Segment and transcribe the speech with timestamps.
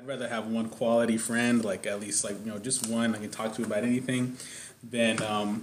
[0.00, 3.18] I'd rather have one quality friend, like at least like you know just one I
[3.18, 4.34] can talk to about anything,
[4.82, 5.62] than um,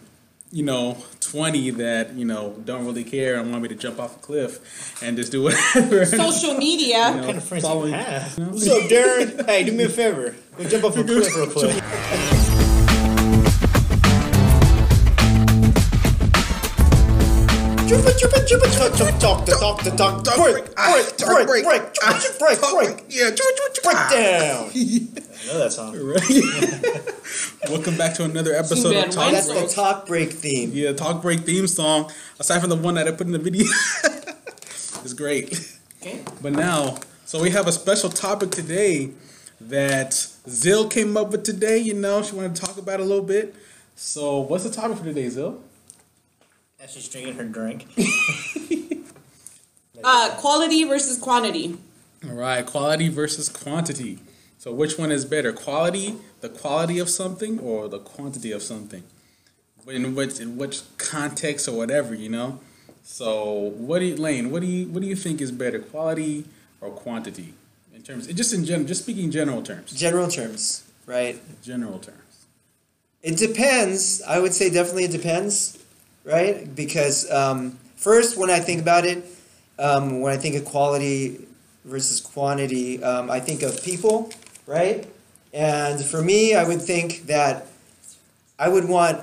[0.52, 4.18] you know twenty that you know don't really care and want me to jump off
[4.18, 6.06] a cliff and just do whatever.
[6.06, 7.08] Social media.
[7.10, 8.38] You know, What kind of friends following- you have?
[8.52, 9.44] What's up, Darren?
[9.48, 10.36] hey, do me a favor.
[10.56, 11.84] Go jump off a cliff real quick.
[18.18, 23.06] Jumpa, jumpa, jump, talk, the talk, the talk, break, break, break, break, break, break, break,
[23.10, 23.30] Yeah,
[23.84, 24.72] break down.
[24.74, 25.96] I know that song.
[25.96, 27.70] Right.
[27.70, 29.30] Welcome back to another episode of Talk.
[29.30, 29.34] Break.
[29.34, 30.72] That's the talk break theme.
[30.74, 32.12] Yeah, Talk Break theme song.
[32.40, 33.68] Aside from the one that I put in the video,
[35.04, 35.78] it's great.
[36.02, 36.22] Okay.
[36.42, 39.12] But now, so we have a special topic today
[39.62, 40.14] that
[40.48, 41.78] Zill came up with today.
[41.78, 43.54] You know, she wanted to talk about a little bit.
[43.96, 45.60] So, what's the topic for today, Zill?
[46.82, 47.88] As she's drinking her drink.
[50.04, 51.76] Uh, quality versus quantity.
[52.24, 54.20] All right, quality versus quantity.
[54.60, 59.04] So, which one is better, quality, the quality of something, or the quantity of something?
[59.88, 62.60] In which in which context or whatever, you know.
[63.04, 64.52] So, what do you, Lane?
[64.52, 66.46] What do you what do you think is better, quality
[66.80, 67.56] or quantity?
[67.96, 71.40] In terms, just in general, just speaking general terms, General terms, right?
[71.64, 72.46] general terms.
[73.24, 74.22] It depends.
[74.22, 75.77] I would say definitely it depends,
[76.28, 76.76] right?
[76.76, 79.24] Because um, first, when I think about it,
[79.80, 81.48] um, when I think of quality
[81.86, 84.32] versus quantity, um, I think of people,
[84.66, 85.08] right?
[85.54, 87.68] And for me, I would think that
[88.60, 89.22] I would want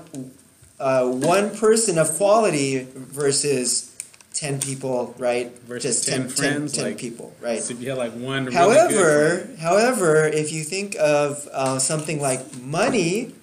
[0.80, 3.90] uh, one person of quality versus
[4.32, 5.56] 10 people, right?
[5.60, 7.60] Versus Just 10 friends, 10 like- people, right?
[7.60, 11.78] So if you had like one, really However, good, however, if you think of uh,
[11.78, 13.34] something like money,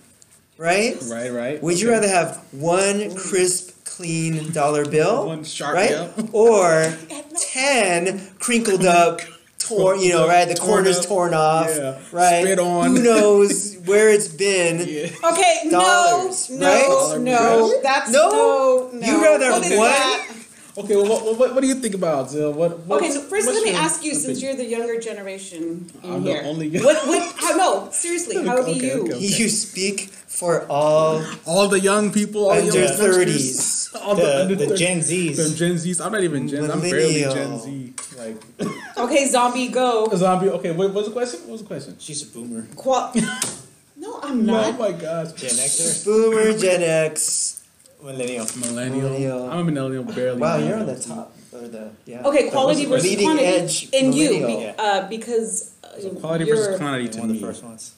[0.61, 0.95] right?
[1.09, 1.63] right, right.
[1.63, 6.11] Would you rather have one crisp, clean dollar bill, One sharp, right, yeah.
[6.33, 6.93] or
[7.37, 9.21] ten crinkled up,
[9.59, 10.47] torn, you know, right?
[10.47, 11.99] The Torn corners up, torn off, yeah.
[12.11, 12.43] right?
[12.43, 12.95] Spit on.
[12.95, 14.77] Who knows where it's been?
[14.87, 15.31] Yeah.
[15.31, 16.87] Okay, Dollars, no, right?
[16.87, 17.71] no, no.
[17.71, 17.79] Right?
[17.83, 18.29] That's No?
[18.29, 19.07] no, no.
[19.07, 20.27] You rather What is one- that?
[20.77, 22.53] Okay, well, what, what, what do you think about uh, Zill?
[22.53, 22.79] What?
[23.01, 26.41] Okay, so first let me ask you, since you're the younger generation in I'm the
[26.43, 27.05] only young- What?
[27.07, 27.35] What?
[27.37, 28.45] How, no, seriously.
[28.45, 29.03] How do you?
[29.03, 29.17] okay.
[29.19, 33.95] You speak for all all the young people, all the under young youngsters, thirties.
[34.01, 34.77] all the, The, under the 30s.
[34.77, 35.03] Gen the
[35.35, 35.57] Zs.
[35.57, 36.05] Gen Zs.
[36.05, 36.71] I'm not even Gen.
[36.71, 37.59] I'm barely Gen Millennial.
[37.59, 37.93] Z.
[38.17, 38.37] Like
[38.97, 40.05] Okay, zombie, go.
[40.07, 40.49] a zombie.
[40.49, 41.41] Okay, what was the question?
[41.41, 41.95] What was the question?
[41.99, 42.65] She's a boomer.
[42.77, 43.11] Qual-
[43.97, 44.75] no, I'm not.
[44.75, 45.33] Oh my gosh.
[45.33, 46.05] Gen Xer.
[46.05, 47.60] Boomer, Gen X.
[48.01, 48.45] Millennial.
[48.57, 49.09] Millennial.
[49.09, 49.49] Millennial.
[49.51, 50.39] I'm a millennial, barely.
[50.39, 52.23] Wow, you're on the top or the yeah.
[52.23, 53.47] Okay, quality most versus leading quantity.
[53.47, 57.35] edge in you, be, uh, because uh, So quality you're, versus quantity to One of
[57.35, 57.39] me.
[57.41, 57.95] the first ones.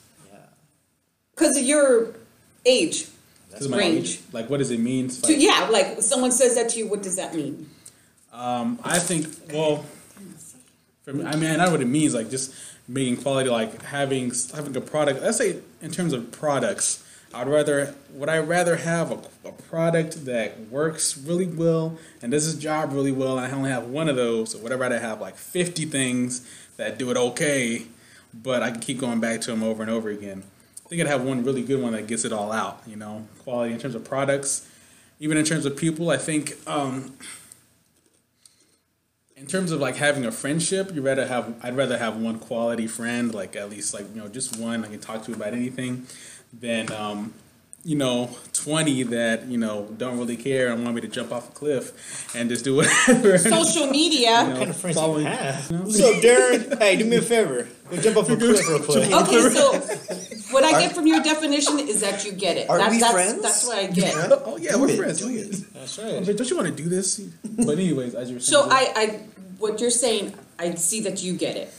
[1.35, 2.13] Because of your
[2.65, 3.07] age.
[3.49, 4.09] Because of my range.
[4.15, 4.21] age.
[4.31, 5.05] Like, what does it mean?
[5.05, 7.69] It's So like- yeah, like someone says that to you, what does that mean?
[8.31, 9.85] Um, I think, well,
[11.03, 12.13] for me, I mean, I know what it means.
[12.13, 12.53] Like just
[12.87, 15.21] making quality, like having having a product.
[15.21, 20.25] Let's say in terms of products, I'd rather would I rather have a, a product
[20.25, 24.07] that works really well and does its job really well, and I only have one
[24.07, 27.83] of those, or would I rather have like fifty things that do it okay,
[28.33, 30.43] but I can keep going back to them over and over again.
[30.85, 32.81] I think I'd have one really good one that gets it all out.
[32.85, 34.67] You know, quality in terms of products,
[35.19, 36.09] even in terms of people.
[36.09, 36.55] I think.
[36.67, 37.17] Um,
[39.43, 42.87] in terms of like having a friendship, you rather have I'd rather have one quality
[42.87, 46.07] friend, like at least like you know just one I can talk to about anything,
[46.59, 47.33] than um,
[47.85, 51.49] you know twenty that you know don't really care and want me to jump off
[51.49, 53.37] a cliff and just do whatever.
[53.37, 54.43] Social media.
[54.43, 55.71] You know, kind of friends following- you have?
[55.71, 56.79] What's up, Darren?
[56.79, 57.67] Hey, do me a favor.
[57.89, 59.11] Go jump off a cliff real quick.
[59.11, 59.73] Okay, so
[60.53, 62.69] what I get from your definition is that you get it.
[62.69, 63.41] Are That- we that's, friends?
[63.41, 64.13] That's what I get.
[64.45, 65.19] Oh yeah, we're it, friends.
[65.19, 65.47] do Oh, it.
[65.51, 65.65] yeah.
[65.73, 66.25] That's right.
[66.25, 67.19] but don't you want to do this?
[67.43, 68.63] But anyways, as you were saying.
[68.63, 69.05] So I, I,
[69.59, 71.71] what you're saying, I see that you get it.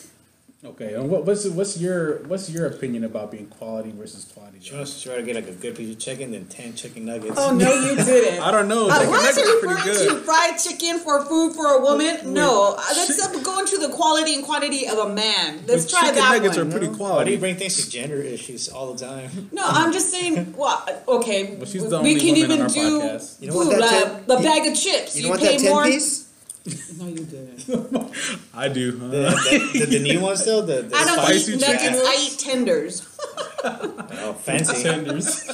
[0.65, 0.95] Okay.
[0.95, 4.59] And what, what's what's your what's your opinion about being quality versus quality?
[4.61, 7.05] She wants to try to get like a good piece of chicken, then ten chicken
[7.05, 7.35] nuggets.
[7.39, 8.43] Oh no, you didn't.
[8.43, 8.89] I don't know.
[8.89, 12.33] Uh, Chicken why is are pretty referring to fried chicken for food for a woman?
[12.33, 15.61] No, uh, let's chick- uh, go into the quality and quantity of a man.
[15.67, 16.69] Let's But try chicken that nuggets one.
[16.69, 17.31] are pretty Why do quality.
[17.33, 19.51] you bring things to gender issues all the time?
[19.53, 20.55] No, I'm just saying.
[20.65, 23.41] Well, okay, Well, she's the we can woman on even our do podcast.
[23.41, 25.17] You don't want that uh, ten- the you- bag of chips.
[25.17, 25.85] You You, don't want pay that ten more.
[25.85, 26.24] piece?
[26.99, 27.69] No, you didn't.
[28.55, 28.93] I do.
[28.93, 30.65] The, Uh, the, the, the new ones still?
[30.65, 31.93] The, the I don't Spicy eat chicken.
[31.93, 32.09] nuggets.
[32.09, 33.09] I eat tenders.
[33.67, 34.83] Oh, fancy.
[34.83, 35.49] tenders.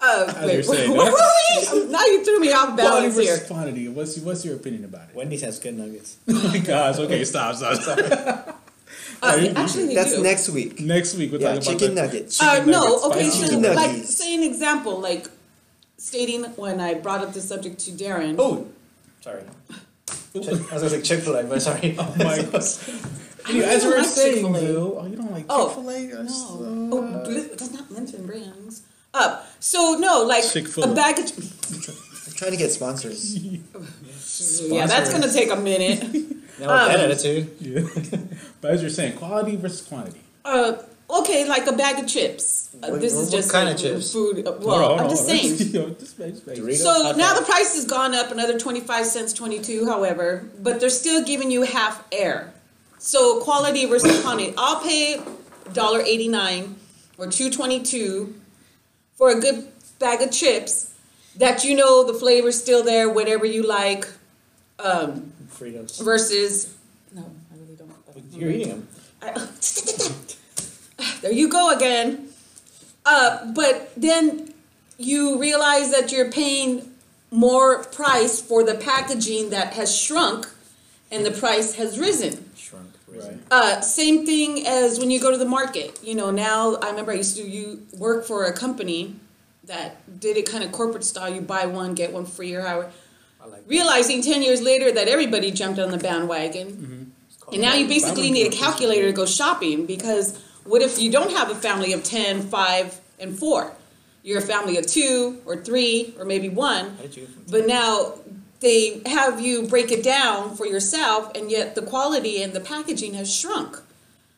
[0.00, 1.86] Oh, As wait, you're saying, what were we?
[1.92, 3.46] Now you threw me off balance versus here.
[3.46, 3.88] quantity.
[3.88, 5.14] What's what's your opinion about it?
[5.14, 6.16] Wendy's has good nuggets.
[6.28, 6.98] Oh my gosh.
[6.98, 7.98] Okay, stop, stop, stop.
[9.22, 10.22] Uh, actually, That's do.
[10.22, 10.80] next week.
[10.80, 12.42] Next week we'll Yeah, talk about chicken the- nuggets.
[12.42, 14.16] Uh, chicken no, nuggets, okay, so chicken like nuggets.
[14.18, 15.28] say an example, like
[15.98, 18.34] stating when I brought up the subject to Darren.
[18.38, 18.66] Oh,
[19.22, 19.42] sorry.
[20.34, 21.94] Chick- I was gonna say Chick Fil A, but sorry.
[21.98, 22.88] Oh my gosh.
[23.48, 24.60] Anyway, as don't you were like saying, Chick-fil-A.
[24.60, 26.22] Bill, oh, you don't like Oh, Chick Fil A?
[26.24, 26.88] No.
[26.92, 28.82] Oh, bl- that's not mention brands.
[29.14, 30.92] Uh, so no, like Chick-fil-A.
[30.92, 31.26] a bag of.
[32.28, 33.36] I'm trying to get sponsors.
[33.36, 36.02] Yeah, that's gonna take a minute.
[36.02, 37.56] Now with that Um, attitude.
[37.60, 38.18] Yeah.
[38.60, 40.20] but as you're saying, quality versus quantity.
[40.44, 40.74] Uh,
[41.12, 42.70] okay, like a bag of chips.
[42.82, 44.12] Uh, this what- is what just kind a of chips?
[44.12, 44.46] Food.
[44.46, 45.70] Uh, Hold well, on, hold I'm just hold saying.
[45.74, 46.58] Yo, just wait, just wait.
[46.58, 46.76] Doritos?
[46.78, 47.18] So Okay.
[47.18, 51.50] now the price has gone up another 25 cents, 22, however, but they're still giving
[51.50, 52.52] you half air.
[52.98, 54.54] So quality versus quantity.
[54.56, 55.20] I'll pay
[55.70, 56.74] $1.89
[57.18, 58.32] or 2.22
[59.16, 59.68] for a good
[59.98, 60.92] bag of chips
[61.36, 64.06] that you know the flavor's still there, whatever you like,
[64.78, 66.02] um, Fritos.
[66.02, 66.74] versus
[67.14, 67.22] no,
[67.52, 67.92] I really don't.
[68.32, 68.88] You're eating them.
[69.22, 69.48] I-
[71.22, 72.28] there you go again.
[73.04, 74.52] Uh, but then
[74.98, 76.92] you realize that you're paying
[77.30, 80.48] more price for the packaging that has shrunk
[81.10, 82.50] and the price has risen.
[82.54, 82.90] Shrunk.
[83.08, 83.38] Right.
[83.50, 85.98] Uh, same thing as when you go to the market.
[86.02, 89.16] You know, now I remember I used to you work for a company
[89.64, 91.32] that did it kind of corporate style.
[91.32, 92.90] You buy one, get one free or however.
[93.42, 97.12] I like Realizing 10 years later that everybody jumped on the bandwagon.
[97.52, 101.30] And now you basically need a calculator to go shopping because what if you don't
[101.32, 103.72] have a family of 10, 5, and 4?
[104.24, 106.90] You're a family of two or three or maybe one.
[106.96, 108.14] How did you get from But now
[108.60, 113.14] they have you break it down for yourself, and yet the quality and the packaging
[113.14, 113.78] has shrunk.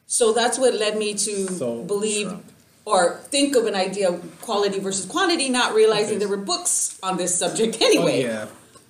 [0.06, 2.44] So that's what led me to So, believe shrunk.
[2.86, 6.18] or think of an idea of quality versus quantity, not realizing Okay.
[6.20, 8.24] there were books on this subject anyway.
[8.24, 8.46] Oh, yeah.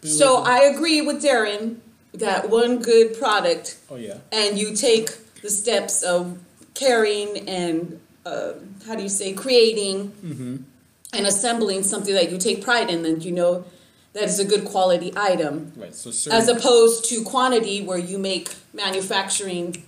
[0.09, 1.79] So I agree with Darren
[2.13, 4.19] that one good product Oh, yeah.
[4.31, 5.11] and you take
[5.43, 6.39] the steps of
[6.75, 8.53] caring and uh,
[8.87, 10.13] how do you say creating
[11.13, 13.65] and assembling something that you take pride in and you know
[14.15, 15.95] that is a good quality item Right.
[15.95, 19.85] So, certain, as opposed to quantity where you make manufacturing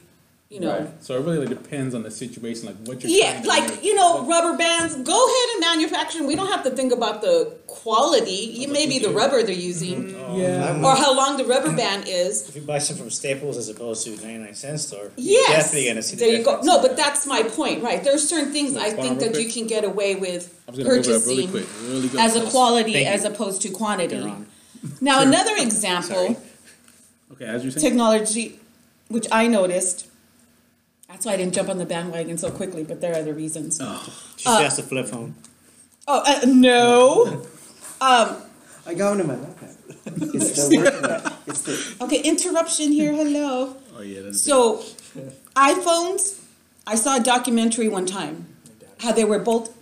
[0.49, 1.03] you know Right.
[1.05, 3.11] So it really depends on the situation, like what you're.
[3.11, 3.83] yeah to like make.
[3.85, 7.21] you know What- rubber bands go ahead and manufacture we don't have to think about
[7.21, 10.31] the quality you maybe the rubber they're using mm-hmm.
[10.33, 10.87] oh, Yeah.
[10.87, 14.05] or how long the rubber band is If you buy some from Staples as opposed
[14.07, 15.49] to 99 cent store, Yes.
[15.49, 16.61] you're definitely gonna see the there you go.
[16.63, 18.03] No, but that's my point, right?
[18.05, 20.43] There are certain things Wait, I think on real that you can get away with
[20.69, 23.13] I was gonna move it up really purchasing quick, really as a quality Thank you.
[23.13, 24.17] as opposed to quantity.
[24.17, 24.47] You're.
[25.01, 26.37] Now, another example,
[27.33, 27.85] Okay, as you're saying.
[27.87, 28.61] technology,
[29.09, 30.07] which I noticed.
[31.09, 33.79] That's why I didn't jump on the bandwagon so quickly, but there are other reasons.
[33.81, 35.35] Oh, She uh, has a flip phone.
[36.09, 37.47] uh, no.
[38.01, 38.37] um,
[38.87, 40.35] I got one in my backpack.
[40.35, 41.33] It's still working.
[41.47, 43.13] It's the, okay, interruption here.
[43.13, 43.77] Hello.
[43.97, 44.23] Oh yeah.
[44.23, 44.83] That's So,
[45.55, 46.41] iPhones.
[46.87, 48.47] I saw a documentary one time
[49.01, 49.75] how they were both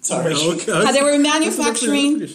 [0.00, 0.34] Sorry.
[0.34, 0.72] Okay.
[0.72, 2.28] how they were manufacturing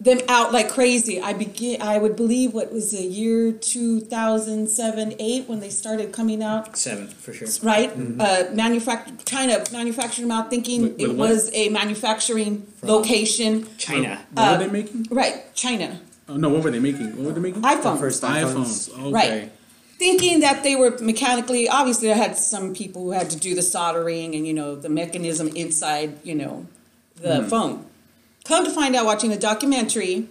[0.00, 1.20] them out like crazy.
[1.20, 1.82] I begin.
[1.82, 6.42] I would believe what was the year two thousand seven, eight when they started coming
[6.42, 6.76] out.
[6.76, 7.48] Seven, for sure.
[7.62, 11.30] Right, uh, manufact trying to manufacture them out, thinking With- with it what?
[11.30, 13.66] was a manufacturing location.
[13.76, 14.20] China.
[14.34, 15.06] What Uh, were they making?
[15.10, 17.16] Right, China Oh no, what were they making?
[17.16, 17.62] What were they making?
[17.62, 17.98] iPhone.
[17.98, 18.90] first iPhones.
[18.90, 18.98] iPhones.
[19.00, 19.10] Okay.
[19.12, 19.52] Right.
[19.98, 23.62] Thinking that they were mechanically, obviously, I had some people who had to do the
[23.62, 26.66] soldering and you know the mechanism inside, you know,
[27.20, 27.84] the phone.
[28.48, 30.26] Come to find out, watching the documentary,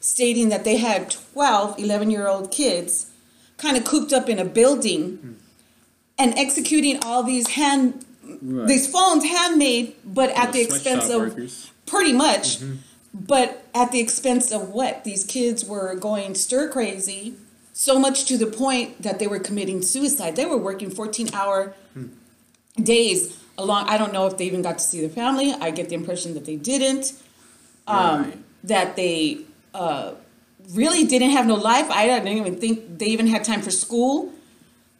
[0.00, 3.12] stating that they had 12, 11 year old kids
[3.58, 5.32] kind of cooped up in a building hmm.
[6.18, 8.04] and executing all these hand,
[8.42, 8.66] Right.
[8.66, 11.70] these phones handmade, but at the Sweatshop expense of workers.
[11.86, 12.76] pretty much mm-hmm.
[13.12, 15.04] but at the expense of what?
[15.04, 17.34] These kids were going stir crazy
[17.72, 20.34] so much to the point that they were committing suicide.
[20.34, 22.06] They were working 14 hour hmm.
[22.82, 25.54] days along i don't know if they even got to see their family.
[25.60, 27.12] I get the impression that they didn't
[27.86, 28.38] um, Right.
[28.64, 29.40] that they
[29.74, 30.12] uh,
[30.72, 34.32] really didn't have no life i didn't even think they even had time for school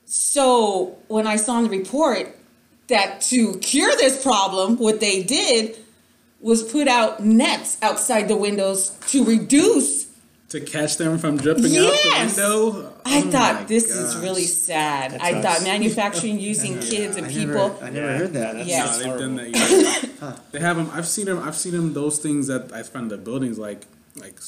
[0.04, 2.36] so when i saw in the report
[2.88, 5.78] that to cure this problem what they did
[6.40, 9.99] was put out nets outside the windows to reduce.
[10.50, 12.36] To catch them from jumping Yes!
[12.36, 12.92] out the window.
[13.04, 15.12] I Oh my thought this is really sad.
[15.12, 15.44] That I sucks.
[15.46, 17.68] thought manufacturing using kids and I people.
[17.68, 18.18] never, I never Yeah.
[18.18, 18.52] heard that.
[18.56, 18.84] That's- Yeah.
[18.84, 19.26] No, they've horrible.
[19.26, 20.08] done that.
[20.20, 20.32] Yeah.
[20.52, 20.90] They have them.
[20.92, 21.38] I've seen them.
[21.38, 21.92] I've seen them.
[21.92, 23.82] Those things that I found in the buildings, like
[24.16, 24.38] like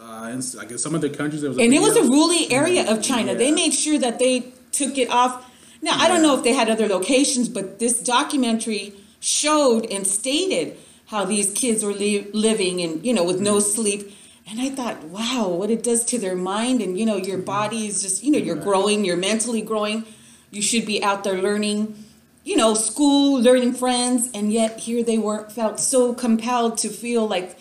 [0.00, 1.58] uh, in, like in some of the countries, there was.
[1.58, 2.10] And it was a video.
[2.12, 3.34] rural area of China.
[3.34, 5.44] They made sure that they took it off.
[5.82, 10.76] Now I don't know if they had other locations, but this documentary showed and stated
[11.06, 14.14] how these kids were li- living and you know with no sleep.
[14.50, 16.80] And I thought, wow, what it does to their mind.
[16.80, 17.44] And you know your mm-hmm.
[17.44, 18.64] body is just you know you're mm-hmm.
[18.64, 20.04] growing, you're mentally growing.
[20.50, 22.04] You should be out there learning,
[22.42, 27.26] you know, school, learning friends, and yet here they weren't felt so compelled to feel
[27.26, 27.58] like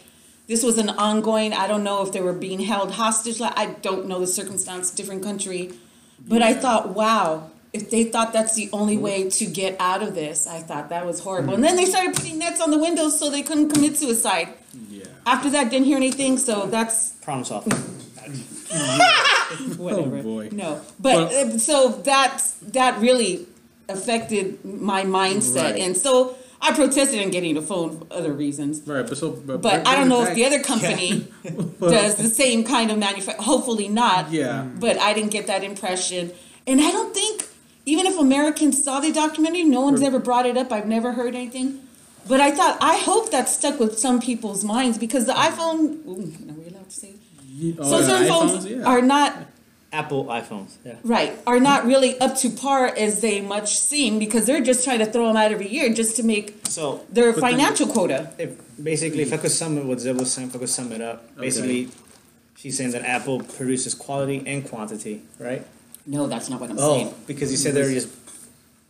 [0.48, 3.42] this was an ongoing i don't know if they were being held hostage.
[3.42, 5.74] I don't know the circumstance different country.
[6.26, 9.04] But i thought wow if they thought that's the only mm-hmm.
[9.04, 11.54] way to get out of this, I thought that was horrible.
[11.54, 14.50] And then they started putting nets on the windows so they couldn't commit suicide.
[15.28, 15.34] Yeah.
[15.34, 17.74] After that, didn't hear anything, so that's Problem solved.
[19.78, 20.18] whatever.
[20.18, 20.50] Oh, boy.
[20.52, 23.46] No, but Well- uh, so that's that really
[23.90, 25.82] affected my mindset, Right.
[25.82, 28.82] and so I protested in getting a phone for other reasons.
[28.86, 31.28] Right, but so but, But I don't know if the back- other company
[31.80, 33.42] does the same kind of manufacture.
[33.44, 34.32] Hopefully not.
[34.32, 34.64] Yeah.
[34.80, 36.32] But I didn't get that impression,
[36.66, 37.46] and I don't think
[37.86, 40.72] even if Americans saw the documentary, no one's ever brought it up.
[40.74, 41.80] I've never heard anything.
[42.28, 46.06] But I thought I hope that stuck with some people's minds because the iPhone.
[46.08, 47.14] Ooh, are we allowed to say?
[47.48, 48.84] Ye- oh, so yeah, certain iPhones, phones yeah.
[48.84, 49.38] are not
[49.94, 50.76] Apple iPhones.
[50.86, 50.96] Yeah.
[51.04, 55.00] right are not really up to par as they much seem because they're just trying
[55.00, 58.32] to throw them out every year just to make So their But then- financial quota.
[58.38, 58.52] if
[58.84, 61.02] basically, if I could sum it, what Zeb was saying, if I could sum it
[61.02, 61.90] up, basically,
[62.58, 65.66] she's saying that Apple produces quality and quantity, right?
[66.06, 67.14] No, that's not what I'm Oh, saying.
[67.26, 68.10] because you said they're just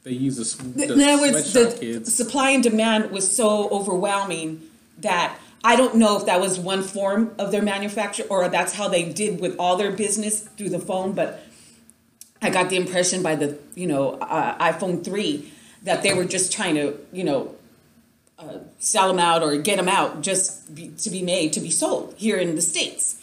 [0.08, 2.16] They use the, the In other words, the kids.
[2.16, 4.62] supply and demand was so overwhelming
[5.00, 8.88] that I don't know if that was one form of their manufacture or that's how
[8.88, 11.12] they did with all their business through the phone.
[11.12, 11.44] But
[12.42, 15.52] I got the impression by the you know uh, iPhone three
[15.84, 17.54] that they were just trying to you know
[18.40, 21.70] uh, sell them out or get them out just be, to be made to be
[21.70, 23.22] sold here in the states.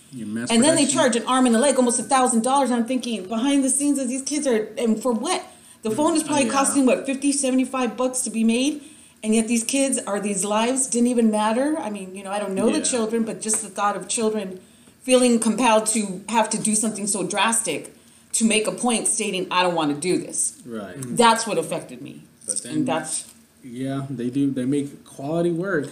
[0.51, 2.71] And then they charge an arm and a leg, almost a thousand dollars.
[2.71, 5.43] I'm thinking behind the scenes of these kids are, and for what?
[5.85, 6.53] The phone is probably Yeah.
[6.53, 8.81] costing what 50, 75 bucks to be made,
[9.23, 11.77] and yet these kids are these lives didn't even matter.
[11.79, 14.61] I mean, you know, I don't know the children, but just the thought of children
[15.03, 17.95] feeling compelled to have to do something so drastic
[18.33, 20.99] to make a point stating, "I don't want to do this." Right.
[20.99, 21.17] Mm-hmm.
[21.17, 23.25] That's what affected me, But then- and that's.
[23.63, 24.51] Yeah, they do.
[24.51, 25.89] They make quality work.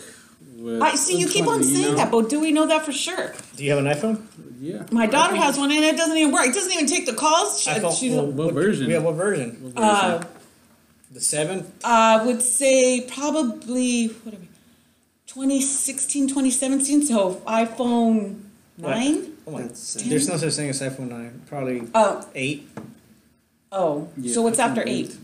[0.81, 1.97] I see you with keep on quantity, you saying know?
[1.97, 3.35] that, but do we know that for sure?
[3.57, 4.19] Do you have an iPhone?
[4.63, 4.85] Yeah.
[4.93, 6.47] My daughter has one, and it doesn't even work.
[6.47, 7.61] It doesn't even take the calls.
[7.61, 7.99] She, iPhone.
[7.99, 8.89] she- well, what version?
[8.89, 9.73] Yeah, what version?
[9.77, 10.23] uh,
[11.11, 11.67] The seven.
[11.83, 14.49] I would say probably what are we,
[15.27, 17.03] 2016, 2017.
[17.07, 18.43] So iPhone
[18.79, 19.33] nine.
[19.47, 21.43] Oh my, That's, uh, there's no such thing as iPhone nine.
[21.49, 22.69] Probably Oh, eight,
[23.73, 24.09] oh.
[24.17, 24.89] Yeah, so what's I after 8?
[24.89, 25.17] eight?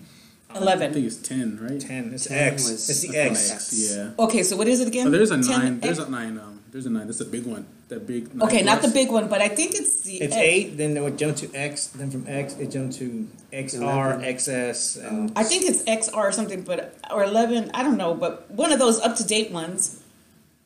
[0.51, 1.79] I think it's ten, right?
[1.81, 2.13] ten.
[2.13, 2.69] It's 10 X.
[2.69, 3.51] was- It's the X.
[3.53, 3.95] X.
[3.97, 4.11] Yeah.
[4.19, 5.07] Okay, so what is it again?
[5.07, 5.81] Oh, there's a 10 nine.
[5.81, 6.09] There's X?
[6.09, 6.39] a nine.
[6.39, 7.07] Um, there's a nine.
[7.07, 7.67] That's a big one.
[7.89, 8.35] That big.
[8.35, 10.17] nine Okay, not the big one, but I think it's the.
[10.21, 10.43] It's X.
[10.45, 10.77] eight.
[10.77, 11.87] Then it would jump to X.
[11.87, 14.21] Then from X, it jumped to XR, Eleven.
[14.23, 17.71] XS, and I think it's XR or something, but or eleven.
[17.73, 20.03] I don't know, but one of those up to date ones.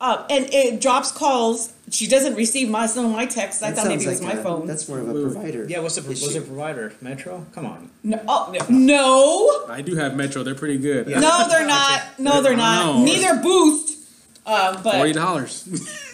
[0.01, 1.71] Uh, and it drops calls.
[1.89, 3.63] She doesn't receive my some of my texts.
[3.63, 4.67] I that thought maybe it was like my a- phone.
[4.67, 5.31] That's more of a Wait, wait.
[5.33, 5.65] provider.
[5.69, 5.79] yeah.
[5.79, 6.41] What's the what's issue.
[6.41, 6.91] the provider?
[6.99, 7.45] Metro.
[7.53, 7.89] Come on.
[8.03, 9.73] no, oh, no.
[9.73, 10.43] I do have Metro.
[10.43, 11.07] They're pretty good.
[11.07, 11.21] Yeah.
[11.21, 12.01] No, they're not.
[12.19, 12.97] No, they're not.
[12.97, 13.03] No.
[13.05, 13.92] Neither Boost.
[14.45, 15.63] Uh, Forty dollars.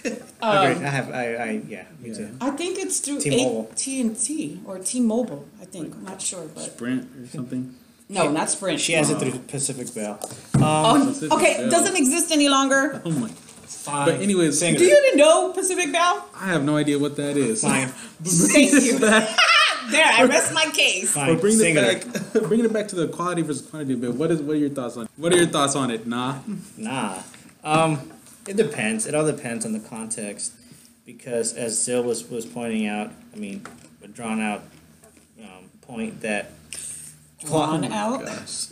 [0.41, 0.85] I agree.
[0.85, 1.09] I have.
[1.11, 1.35] I.
[1.35, 1.85] I yeah.
[1.99, 2.13] Me Yeah.
[2.17, 2.29] too.
[2.39, 3.69] I think it's through T-Mobile.
[3.71, 5.45] AT and T or T-Mobile.
[5.61, 7.75] I think I'm not sure, but Sprint or something.
[8.07, 8.79] no, not Sprint.
[8.79, 10.19] She has it through Pacific Bell.
[10.57, 11.69] Oh, Pacific okay, Bell.
[11.71, 13.01] doesn't exist any longer.
[13.03, 13.29] Oh my.
[13.29, 14.05] Fine.
[14.05, 16.27] But anyways, Sing Do you even know Pacific Bell?
[16.35, 17.61] I have no idea what that is.
[17.61, 17.87] Fine.
[18.23, 18.99] Thank you.
[18.99, 21.11] there, I rest my case.
[21.13, 21.33] Fine.
[21.33, 22.33] But bring it Cingular.
[22.33, 22.43] back.
[22.43, 24.13] bring it back to the quality versus quantity bit.
[24.13, 24.41] What is?
[24.41, 25.07] What are your thoughts on?
[25.17, 26.05] What are your thoughts on it?
[26.05, 26.39] Nah.
[26.77, 27.21] Nah.
[27.63, 28.11] Um,
[28.49, 29.05] it depends.
[29.05, 30.53] It all depends on the context.
[31.05, 33.65] Because as Zil was, was pointing out, I mean,
[34.03, 34.61] a drawn out
[35.41, 36.51] um, point that
[37.45, 38.25] Drawn out.
[38.25, 38.67] Gosh.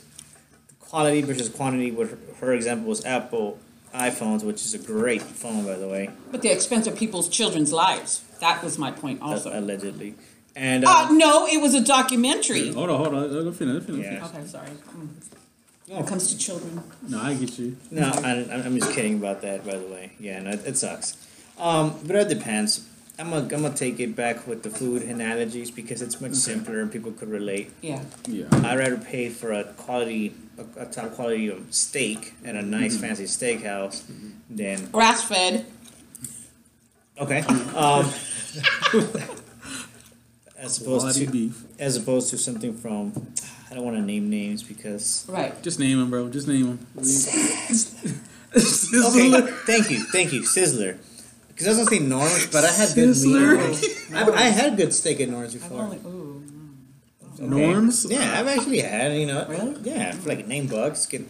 [0.80, 3.58] quality versus quantity, what her, her example was Apple
[3.94, 7.72] iPhones, which is a great phone, by the way, But the expense of people's children's
[7.72, 8.22] lives.
[8.42, 9.58] That was my point also.
[9.58, 10.16] allegedly.
[10.56, 12.72] And Uh, um, no, it was a documentary.
[12.74, 13.34] Hold on, hold on.
[13.36, 13.74] Let me finish.
[13.88, 14.20] Let me finish.
[14.20, 14.26] Yeah.
[14.28, 14.70] Okay, sorry.
[15.88, 16.84] When it comes to children.
[17.08, 17.77] No, I get you.
[17.91, 20.12] no, I, I'm just kidding about that, by the way.
[20.20, 21.15] Yeah, no, it, it sucks.
[21.58, 22.86] Um, but it depends.
[23.17, 26.82] I'm gonna, I'm gonna take it back with the food analogies because it's much simpler
[26.82, 27.72] and people could relate.
[27.82, 28.03] Yeah.
[28.27, 28.46] Yeah.
[28.51, 32.98] I'd rather pay for a quality, a, a top quality um, steak at a nice
[32.98, 34.03] fancy steakhouse
[34.50, 35.65] than Grass fed.
[37.20, 37.39] okay,
[37.75, 38.06] um,
[40.58, 41.63] as opposed Quality to beef.
[41.79, 43.13] as opposed to something from
[43.70, 45.62] I don't want to name names because Right.
[45.62, 46.30] Just name him, bro.
[46.30, 46.80] Just name him.
[48.56, 50.98] okay, thank you, thank you, Sizzler.
[51.50, 53.58] Because I was gonna say Norms, but I had good Sizzler.
[53.70, 54.14] meat.
[54.16, 55.82] I, I had good steak at Norms I've before.
[55.82, 56.44] only, ooh.
[57.36, 57.46] Okay.
[57.46, 58.06] Norms?
[58.10, 59.46] Yeah, I've actually had you know.
[59.48, 59.76] Really?
[59.84, 61.06] Yeah, for like nine bucks.
[61.06, 61.22] Get,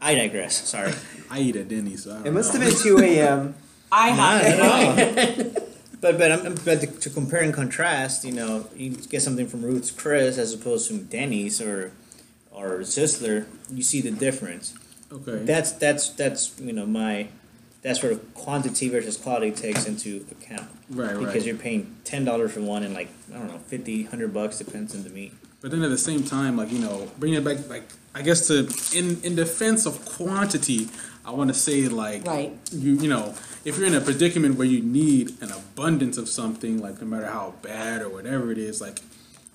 [0.00, 0.68] I digress.
[0.68, 0.92] Sorry.
[1.30, 2.60] I eat at Denny's, so I don't It must know.
[2.60, 3.54] have been 2 a.m.
[3.92, 4.58] I Not have.
[4.60, 5.67] at all.
[6.00, 9.62] But but I'm, but to, to compare and contrast, you know, you get something from
[9.62, 11.92] Ruth's Chris as opposed to Denny's or
[12.50, 14.74] or Sizzler, you see the difference.
[15.12, 15.44] Okay.
[15.44, 17.28] That's that's that's you know my
[17.82, 20.68] that's where quantity versus quality takes into account.
[20.90, 21.44] Right, Because right.
[21.44, 24.94] you're paying ten dollars for one and like I don't know 50, 100 bucks depends
[24.94, 25.32] on the meat.
[25.60, 28.46] But then at the same time, like you know, bringing it back, like I guess
[28.48, 30.88] to in in defense of quantity,
[31.28, 32.52] I want to say like Right.
[32.72, 36.80] you you know if you're in a predicament where you need an abundance of something,
[36.80, 38.98] like no matter how bad or whatever it is, like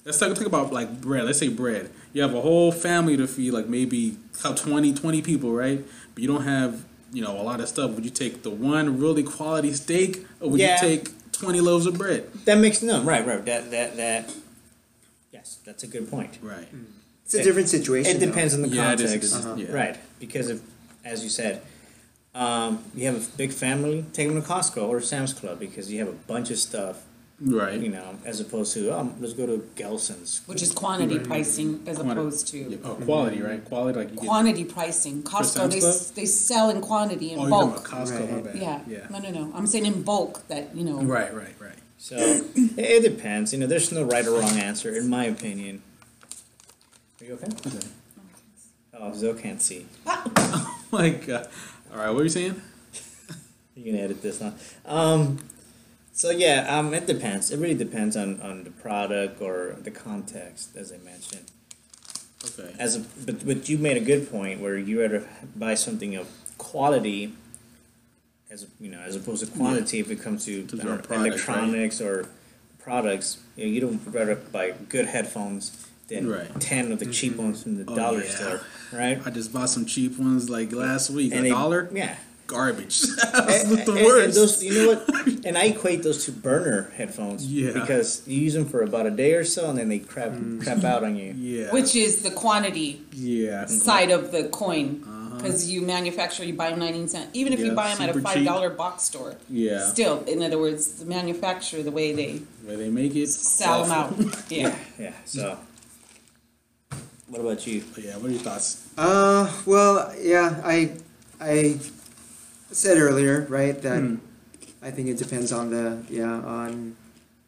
[0.05, 1.23] let's talk, think about like bread.
[1.25, 1.89] Let's say bread.
[2.13, 5.83] You have a whole family to feed, like maybe about 20, 20 people, right?
[6.13, 7.91] But you don't have you know a lot of stuff.
[7.95, 10.75] Would you take the one really quality steak, or would Yeah.
[10.75, 12.21] you take twenty loaves of bread?
[12.45, 13.43] That makes no right, right.
[13.45, 14.31] That that that.
[15.31, 16.37] Yes, that's a good point.
[16.41, 16.67] Right.
[17.25, 18.17] It's a different situation.
[18.17, 18.27] It though.
[18.27, 19.55] depends on the Yeah, it is, it context, Uh-huh.
[19.57, 19.71] yeah.
[19.81, 19.97] right?
[20.19, 20.61] Because if,
[21.03, 21.61] as you said,
[22.35, 25.99] um, you have a big family, take them to Costco or Sam's Club because you
[25.99, 27.03] have a bunch of stuff,
[27.39, 27.79] Right.
[27.79, 30.41] you know, as opposed to um, let's go to Gelson's.
[30.45, 33.63] Which is quantity pricing as Quanti- opposed to Yeah, oh, quality, right?
[33.65, 34.25] Quality, like you get.
[34.25, 35.21] quantity pricing.
[35.23, 37.87] Costco, they, s- they sell in quantity in oh, you're bulk.
[37.87, 38.43] about Costco, my Right.
[38.45, 38.55] bad.
[38.55, 38.79] Yeah.
[38.87, 39.07] Yeah.
[39.09, 39.51] No, no, no.
[39.55, 41.01] I'm saying in bulk that, you know.
[41.01, 41.77] Right, right, right.
[41.97, 42.45] So it,
[42.77, 43.51] it depends.
[43.53, 45.81] You know, there's no right or wrong answer, in my opinion.
[47.21, 47.47] Are you okay?
[47.67, 47.87] Okay.
[48.99, 49.85] Oh, Zoe can't see.
[50.93, 51.43] Like, uh,
[51.91, 52.61] all right, what are you saying?
[53.75, 54.51] You can edit this, huh?
[54.85, 55.39] Um,
[56.11, 57.49] so yeah, um, it depends.
[57.49, 61.49] It really depends on, on the product or the context, as I mentioned.
[62.45, 62.75] Okay.
[62.77, 66.29] As a, but but you made a good point where you rather buy something of
[66.59, 67.33] quality,
[68.51, 69.99] as you know, as opposed to quantity.
[69.99, 72.29] If it comes to To product, electronics or
[72.77, 76.47] products, you, know, you don't rather buy good headphones than Right.
[76.59, 78.29] ten of the cheap ones from the Oh, dollar yeah.
[78.35, 79.19] store, right?
[79.25, 81.31] I just bought some cheap ones like last week.
[81.31, 81.89] And a they- dollar?
[81.93, 82.15] yeah.
[82.45, 83.01] Garbage.
[83.33, 85.09] That's And- the and- and those, you know what?
[85.45, 87.45] And I equate those to burner headphones.
[87.45, 87.71] Yeah.
[87.71, 90.83] Because you use them for about a day or so, and then they crap crap
[90.83, 91.33] out on you.
[91.37, 91.71] yeah.
[91.71, 93.65] Which is the quantity yeah.
[93.65, 95.03] side of the coin.
[95.05, 95.19] Uh-huh.
[95.37, 97.29] Because you manufacture, you buy them 19 cents.
[97.33, 99.35] Even if you buy them at a $5 box store.
[99.49, 99.85] Yeah.
[99.87, 103.27] Still, in other words, the manufacturer, the way they Where they make it.
[103.29, 104.27] sell them awful.
[104.27, 104.43] out.
[104.51, 104.75] Yeah.
[104.99, 105.13] Yeah.
[105.25, 105.57] So,
[107.27, 107.83] what about you?
[107.97, 108.87] Yeah, what are your thoughts?
[108.97, 110.91] Uh, well, yeah, I,
[111.41, 111.77] I
[112.71, 114.15] said earlier, right, that Hmm.
[114.81, 116.95] I think it depends on the, yeah, on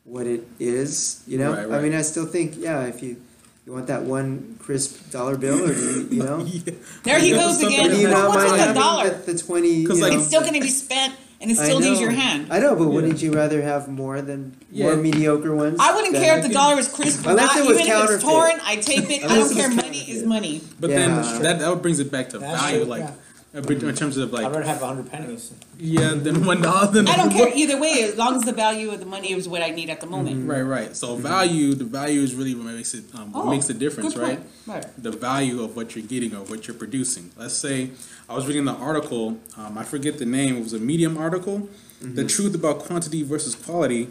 [0.06, 1.52] what it is, you know?
[1.54, 3.18] Right, I mean, I still think, yeah, if you,
[3.66, 6.46] you want that one crisp dollar bill, or do you, you know?
[6.46, 6.74] yeah.
[7.04, 7.90] There he goes again.
[7.90, 9.10] Do you not What's mind with the dollar?
[9.10, 10.20] The, the twenty, you 'Cause, like, know?
[10.20, 12.06] It's still going to be spent and it I still leaves know.
[12.08, 12.48] your hand.
[12.50, 12.90] I know, but Yeah.
[12.90, 14.96] wouldn't you rather have more than more Yeah.
[14.96, 15.78] mediocre ones?
[15.80, 17.58] I wouldn't than- care if the dollar is crisp or Unless not.
[17.58, 18.22] it was Even if it's counterfeit.
[18.22, 19.24] torn, I tape it.
[19.24, 19.68] I Unless don't it care.
[19.70, 20.62] was Money is money.
[20.80, 20.96] But Yeah.
[21.24, 23.12] then that, that brings it back to That's value, true, like yeah.
[23.56, 25.54] A bit in terms of like, I'd like rather have a hundred pennies.
[25.80, 26.92] yeah, then one dollar.
[26.92, 29.48] Then I don't care either way, as long as the value of the money is
[29.48, 30.48] what I need at the moment.
[30.50, 30.96] Right, right.
[30.96, 34.14] So value, the value is really what makes it um, what Oh, makes the difference,
[34.14, 34.38] good right?
[34.38, 34.84] point.
[34.86, 35.04] Right.
[35.04, 37.32] The value of what you're getting or what you're producing.
[37.38, 37.92] Let's say
[38.30, 39.40] I was reading the article.
[39.58, 40.58] Um, I forget the name.
[40.58, 41.70] It was a Medium article,
[42.02, 44.10] "The Truth About Quantity versus Quality"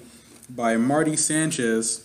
[0.48, 2.04] by Marty Sanchez.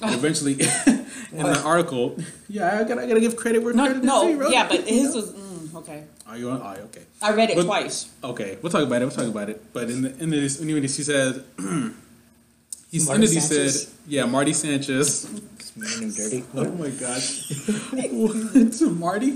[0.00, 0.52] And eventually,
[1.32, 2.16] in the article,
[2.48, 4.48] yeah, I gotta, I gotta give credit where No, credit is due, no, bro.
[4.50, 6.04] yeah, but his was mm, okay.
[6.28, 6.60] Are you on?
[6.62, 7.02] Oh, okay.
[7.22, 8.08] I read it But- twice.
[8.22, 9.06] Okay, we'll talk about it.
[9.06, 9.72] We'll talk about it.
[9.72, 11.42] But in the in this, anyway, he said,
[12.90, 13.82] he's Marty in it, he Sanchez?
[13.84, 15.28] said, yeah, Marty Sanchez.
[15.78, 16.44] It's mean dirty.
[16.56, 17.48] Oh my gosh,
[18.10, 19.30] what, Marty?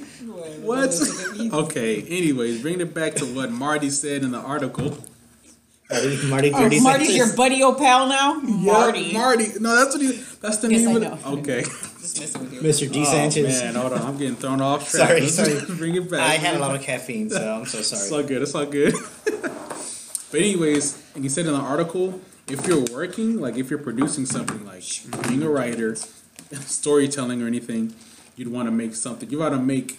[0.67, 0.91] What?
[1.67, 2.03] Okay.
[2.03, 4.99] Anyways, bring it back to what Marty said in the article.
[5.91, 7.17] Marty, Marty Oh, Dirty Marty's Sanchez.
[7.17, 8.35] your buddy or pal now?
[8.43, 9.01] Marty.
[9.01, 9.47] Yeah, Marty.
[9.61, 10.13] No, that's what he.
[10.41, 11.33] That's the Yes, name I of know.
[11.39, 11.39] it.
[11.41, 11.65] Okay.
[12.15, 12.61] Just messing with you.
[12.89, 12.93] Mr.
[12.93, 13.01] D.
[13.01, 13.63] Oh, Sanchez.
[13.63, 14.03] man, hold on.
[14.03, 15.09] I'm getting thrown off track.
[15.09, 15.77] Sorry, Let's sorry.
[15.77, 16.21] Bring it back.
[16.21, 18.03] I had a lot of caffeine, so I'm so sorry.
[18.03, 18.43] It's all good.
[18.43, 18.95] It's all good.
[20.31, 24.27] but anyways, and he said in the article, if you're working, like if you're producing
[24.27, 24.85] something, like
[25.29, 25.95] being a writer,
[26.53, 27.95] storytelling, or anything,
[28.37, 29.31] you'd want to make something.
[29.31, 29.99] You want to make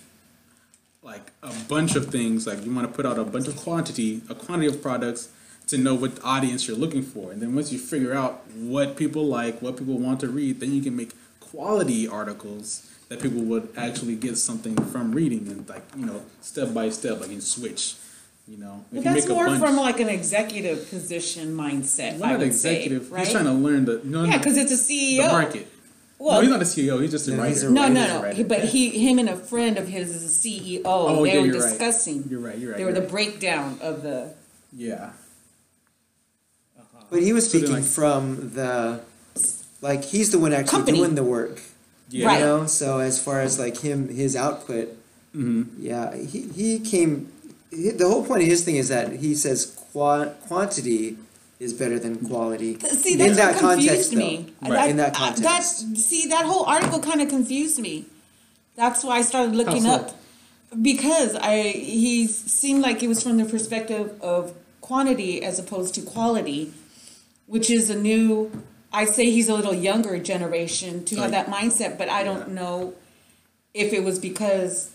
[1.01, 2.45] like a bunch of things.
[2.45, 5.29] Like you want to put out a bunch of quantity, a quantity of products
[5.67, 7.31] to know what audience you're looking for.
[7.31, 10.73] And then once you figure out what people like, what people want to read, then
[10.73, 11.11] you can make
[11.53, 16.73] quality articles that people would actually get something from reading and like you know step
[16.73, 17.95] by step, like in switch.
[18.45, 21.55] You know, Well, if you that's make a more bunch, from like an executive position
[21.55, 22.15] mindset.
[22.17, 23.03] well, I not would executive.
[23.05, 23.23] say, right?
[23.23, 25.21] He's trying to learn the no, yeah, no, because it's a CEO.
[25.27, 25.67] the market.
[26.19, 27.01] Well, no, he's not a CEO.
[27.01, 27.67] He's just a No, writer.
[27.67, 28.49] a no, writer, no, he's a no.
[28.49, 30.81] But he, him, and a friend of his is a CEO.
[30.85, 31.69] Oh, they yeah, were you're right.
[31.69, 32.25] discussing.
[32.29, 32.57] You're right.
[32.57, 32.77] You're right.
[32.77, 33.09] They were you're the right.
[33.11, 34.33] breakdown of the.
[34.75, 35.11] yeah.
[37.09, 39.01] But he was So speaking like- from the,
[39.83, 40.97] like he's the one actually Company.
[40.99, 41.61] doing the work.
[42.09, 42.27] Yeah.
[42.27, 42.39] Right.
[42.39, 44.89] You know, so as far as like him, his output,
[45.33, 47.31] hmm yeah, he, he came.
[47.69, 51.17] He, the whole point of his thing is that he says qua- quantity
[51.59, 52.79] is better than quality.
[52.79, 54.53] See, in that's that what confused context, me.
[54.61, 54.69] though.
[54.69, 54.89] Right.
[54.89, 55.43] In that uh, context.
[55.43, 58.05] That's see that whole article kind of confused me.
[58.75, 59.91] That's why I started looking so?
[59.91, 60.15] up
[60.81, 66.01] because I he seemed like it was from the perspective of quantity as opposed to
[66.01, 66.73] quality,
[67.47, 68.51] which is a new
[68.93, 72.51] I'd say he's a little younger generation to have Like- that mindset, but I don't
[72.51, 72.93] know
[73.73, 74.91] if it was because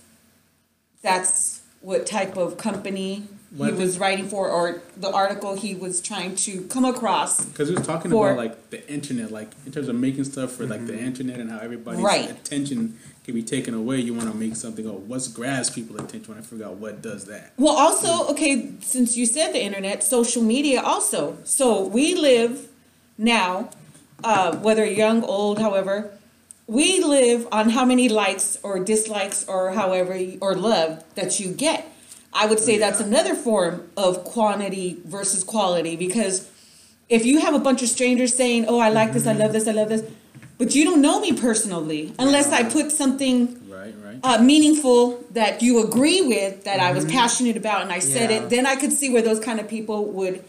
[1.02, 3.24] that's what type of company
[3.56, 7.44] Well, he was writing for, or the article he was trying to come across.
[7.44, 10.52] Because he was talking For- about like the internet, like in terms of making stuff
[10.52, 11.04] for like the mm-hmm.
[11.06, 12.30] internet and how everybody's Right.
[12.30, 14.00] attention can be taken away.
[14.00, 14.86] You want to make something.
[14.86, 16.34] Oh, what's grabs people's attention?
[16.38, 17.52] I figure out what does that.
[17.56, 21.38] Well, also, okay, since you said the internet, social media also.
[21.44, 22.68] So we live
[23.16, 23.70] now,
[24.24, 26.10] uh, whether young, old, however,
[26.66, 31.90] we live on how many likes or dislikes or however, or love that you get.
[32.32, 36.48] I would say that's another form of quantity versus quality because
[37.08, 39.66] if you have a bunch of strangers saying, "Oh, I like this, I love this,
[39.66, 40.02] I love this,"
[40.58, 44.18] but you don't know me personally unless I put something Right, right.
[44.22, 48.36] uh, meaningful that you agree with that I was passionate about and I said Yeah.
[48.38, 50.44] it, then I could see where those kind of people would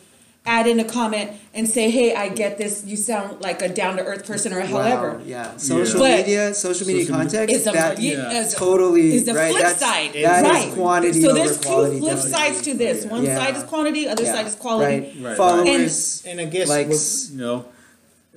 [0.46, 2.84] add in a comment and say, "Hey, I get this.
[2.86, 5.18] You sound like a down to earth person," or however.
[5.18, 5.58] Wow, yeah.
[5.58, 7.56] Social But- media, social media Social context.
[7.56, 8.48] It's a, that yeah, yeah.
[8.50, 9.52] totally is the right.
[9.52, 10.74] flip that's, side, that is right?
[10.74, 11.96] quantity so over there's quality.
[11.96, 12.32] two flip definitely.
[12.32, 13.06] sides to this.
[13.06, 13.38] One Yeah.
[13.38, 14.34] side is quantity, other Yeah.
[14.34, 14.86] side is quality.
[15.00, 15.14] Right.
[15.16, 15.38] Right, right.
[15.38, 17.30] Followers, And I guess likes.
[17.32, 17.66] You know,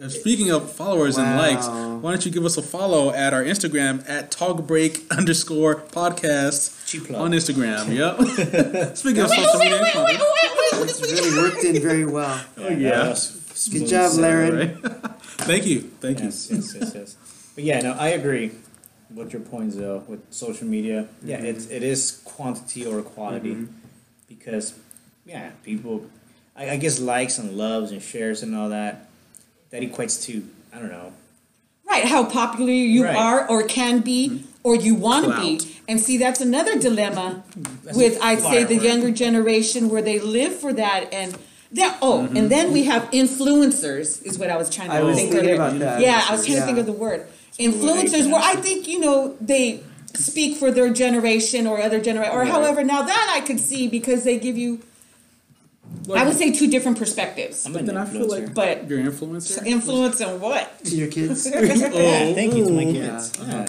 [0.03, 3.43] uh, speaking of followers and likes, why don't you give us a follow at our
[3.45, 6.71] Instagram at talkbreak underscore podcast
[7.19, 7.95] on Instagram.
[7.95, 8.97] Yep.
[8.97, 10.19] speaking of Wait, social wait, media,
[10.73, 11.21] It's wait, wait.
[11.21, 12.41] really worked in very well.
[12.57, 13.05] Oh, yeah.
[13.05, 14.23] that's Good job, sailing.
[14.23, 14.83] Laren.
[15.43, 16.27] Thank you, thank you.
[16.27, 17.17] Yes, yes, yes, yes.
[17.55, 18.53] But yeah, no, I agree
[19.15, 21.09] with your points though with social media.
[21.23, 21.47] Yeah, mm-hmm.
[21.47, 23.73] it's it is quantity or quality mm-hmm.
[24.29, 24.75] because
[25.27, 26.07] yeah, people.
[26.55, 29.09] I, I guess likes and loves and shares and all that
[29.71, 31.13] that equates to I don't know.
[31.89, 33.17] Right, how popular you Right.
[33.17, 34.52] are or can be mm-hmm.
[34.63, 35.61] Or you want to be.
[35.89, 37.43] And see, that's another dilemma
[37.83, 38.85] That's with, I'd say, the firework.
[38.85, 41.13] younger generation where they live for that.
[41.13, 41.37] And
[41.73, 42.49] that, oh, and mm-hmm.
[42.49, 45.57] then we have influencers, is what I was trying to I was think thinking of.
[45.57, 46.01] about that.
[46.01, 46.61] Yeah, I was trying Yeah.
[46.61, 47.27] to think of the word.
[47.59, 49.83] Influencers, where I think, you know, they
[50.15, 52.49] speak for their generation or other generation, or Right.
[52.51, 52.85] however.
[52.85, 54.81] Now that I could see because they give you,
[56.15, 57.67] I would say, two different perspectives.
[57.67, 59.67] I'm But an then I feel like But you're an influencer.
[59.67, 60.85] influence and what?
[60.85, 61.47] To your kids.
[61.53, 62.93] yeah, thank you to my Yeah.
[62.93, 63.33] kids.
[63.47, 63.67] Yeah.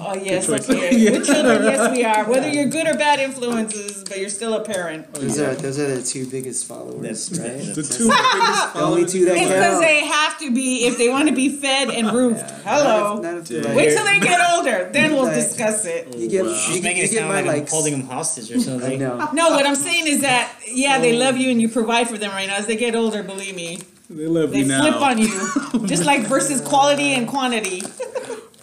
[0.00, 0.68] Oh, yes, choice.
[0.68, 0.96] okay.
[0.98, 1.10] Yeah.
[1.12, 2.24] With children, yes, we are.
[2.30, 5.12] Whether you're good or bad influences, but you're still a parent.
[5.14, 7.58] Those are those are the two biggest followers, That's right?
[7.58, 9.54] The that's- two biggest The only two that It's count.
[9.54, 12.48] because they have to be if they want to be fed and roofed.
[12.64, 13.20] Hello.
[13.20, 13.74] Not if, not if Yeah.
[13.74, 15.34] Wait till they get older, then we'll Right.
[15.34, 16.14] discuss it.
[16.14, 16.50] You get, Wow.
[16.52, 17.72] you, She's get- making you it get sound my like I'm likes.
[17.72, 18.98] holding them hostage or I something.
[19.00, 19.28] know.
[19.32, 21.18] No, what I'm saying is that yeah, they oh.
[21.18, 22.56] love you and you provide for them right now.
[22.56, 24.82] As they get older, believe me, They love they you now.
[24.82, 27.82] flip on you, just like versus quality and quantity.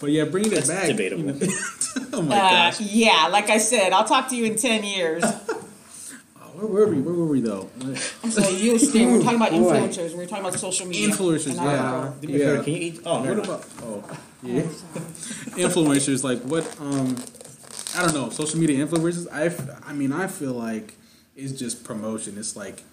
[0.00, 0.86] But yeah, bringing it That's back.
[0.88, 1.24] debatable.
[1.34, 1.54] you know-
[2.12, 2.80] oh my Uh, gosh.
[2.80, 5.24] yeah, like I said, I'll talk to you in ten years.
[6.58, 7.02] Oh, where were we?
[7.02, 7.68] Where were we though?
[8.30, 9.04] So you stay.
[9.04, 9.58] We're talking about Boy.
[9.76, 10.16] influencers.
[10.16, 11.08] We're talking about social media.
[11.10, 11.82] Influencers, And I yeah.
[11.82, 12.14] don't know.
[12.22, 12.62] Do me a favor, Yeah.
[12.62, 13.00] Can you eat?
[13.04, 13.64] Oh, no, What about?
[13.82, 14.62] Oh, yeah.
[15.56, 16.64] influencers, like what?
[16.80, 17.16] Um,
[17.94, 18.30] I don't know.
[18.30, 19.26] Social media influencers.
[19.30, 20.94] I, f- I mean, I feel like
[21.36, 22.38] it's just promotion.
[22.38, 22.84] It's like,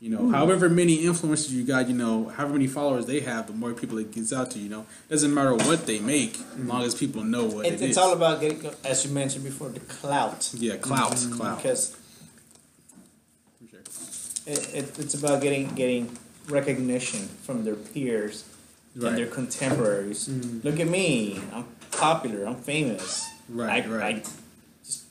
[0.00, 3.52] you know, however many influencers you got, you know, however many followers they have, the
[3.52, 4.58] more people it gets out to.
[4.58, 7.82] You know, doesn't matter what they make, as long as people know what It, it
[7.82, 7.98] it's is.
[7.98, 10.50] all about getting, as you mentioned before, the clout.
[10.54, 11.36] yeah, clout, mm-hmm.
[11.36, 11.56] clout.
[11.56, 11.96] Because
[13.70, 13.80] sure.
[14.46, 16.16] it, it, it's about getting getting
[16.48, 18.44] recognition from their peers
[18.96, 19.10] Right.
[19.10, 20.28] and their contemporaries.
[20.28, 20.66] Mm-hmm.
[20.66, 23.28] Look at me, I'm popular, I'm famous.
[23.48, 24.16] Right, I, right.
[24.16, 24.22] I
[24.84, 25.04] just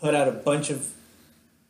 [0.00, 0.92] put out a bunch of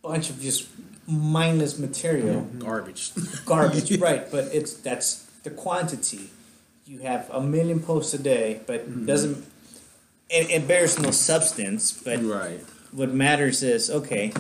[0.03, 0.69] bunch of just
[1.11, 3.13] mindless material, Garbage.
[3.45, 3.99] garbage.
[4.09, 6.31] Right, but it's that's the quantity.
[6.87, 9.07] You have a million posts a day, but Mm-hmm.
[9.07, 9.45] doesn't
[10.29, 11.93] it, it bears no substance.
[11.93, 12.61] But right.
[12.93, 14.33] what matters is okay,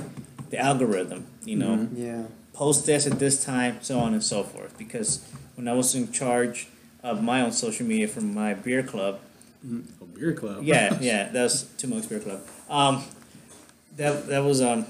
[0.50, 1.26] the algorithm.
[1.44, 1.96] You know, Mm-hmm.
[2.06, 2.22] Yeah.
[2.52, 4.76] post this at this time, so on and so forth.
[4.78, 5.20] Because
[5.56, 6.68] when I was in charge
[7.02, 9.20] of my own social media from my beer club,
[9.64, 10.62] A beer club.
[10.64, 12.40] yeah, yeah, that was Two Monks Beer Club.
[12.68, 13.02] Um,
[13.96, 14.84] that that was um,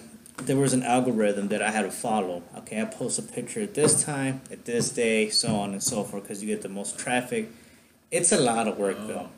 [0.47, 2.43] there was an algorithm that I had to follow.
[2.59, 6.05] Okay, I post a picture at this time, at this day, so on and so
[6.05, 7.49] forth, because you get the most traffic.
[8.11, 9.29] It's a lot of work, though.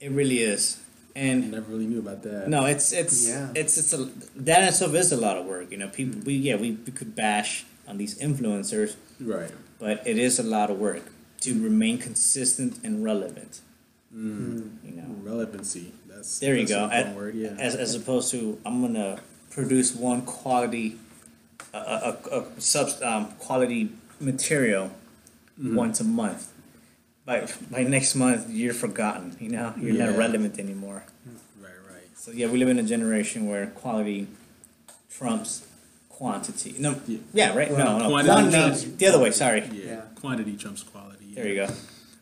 [0.00, 0.78] It really is,
[1.14, 2.48] And I and never really knew about that.
[2.48, 3.48] no, it's it's Yeah.
[3.54, 4.04] it's it's a
[4.36, 5.70] that in itself is a lot of work.
[5.70, 9.50] You know, people we yeah we, we could bash on these influencers, Right.
[9.78, 11.04] but it is a lot of work
[11.40, 13.60] to remain consistent and relevant.
[14.14, 14.76] Mm.
[14.84, 15.92] You know, Relevancy.
[16.08, 16.84] That's there you that's go.
[16.86, 17.34] a fun word.
[17.34, 17.56] Yeah.
[17.58, 19.18] As as opposed to I'm gonna
[19.56, 20.86] produce one quality,
[21.74, 23.90] a a, a, a sub um, quality
[24.20, 24.90] material
[25.58, 25.74] Mm-hmm.
[25.84, 26.42] once a month.
[27.24, 27.36] By
[27.74, 29.26] by next month, you're forgotten.
[29.40, 30.06] You know, you're Yeah.
[30.10, 31.00] not relevant anymore.
[31.66, 31.80] right.
[31.92, 32.08] Right.
[32.22, 34.20] So yeah, we live in a generation where quality
[35.16, 35.52] trumps
[36.10, 36.74] quantity.
[36.78, 37.18] No, Yeah.
[37.40, 37.70] yeah, right.
[37.72, 38.58] Well, no, no, quantity quantity.
[38.58, 39.30] trumps- The other way.
[39.44, 39.60] Sorry.
[39.72, 40.00] Yeah, Yeah.
[40.20, 41.26] quantity trumps quality.
[41.34, 41.68] There you go.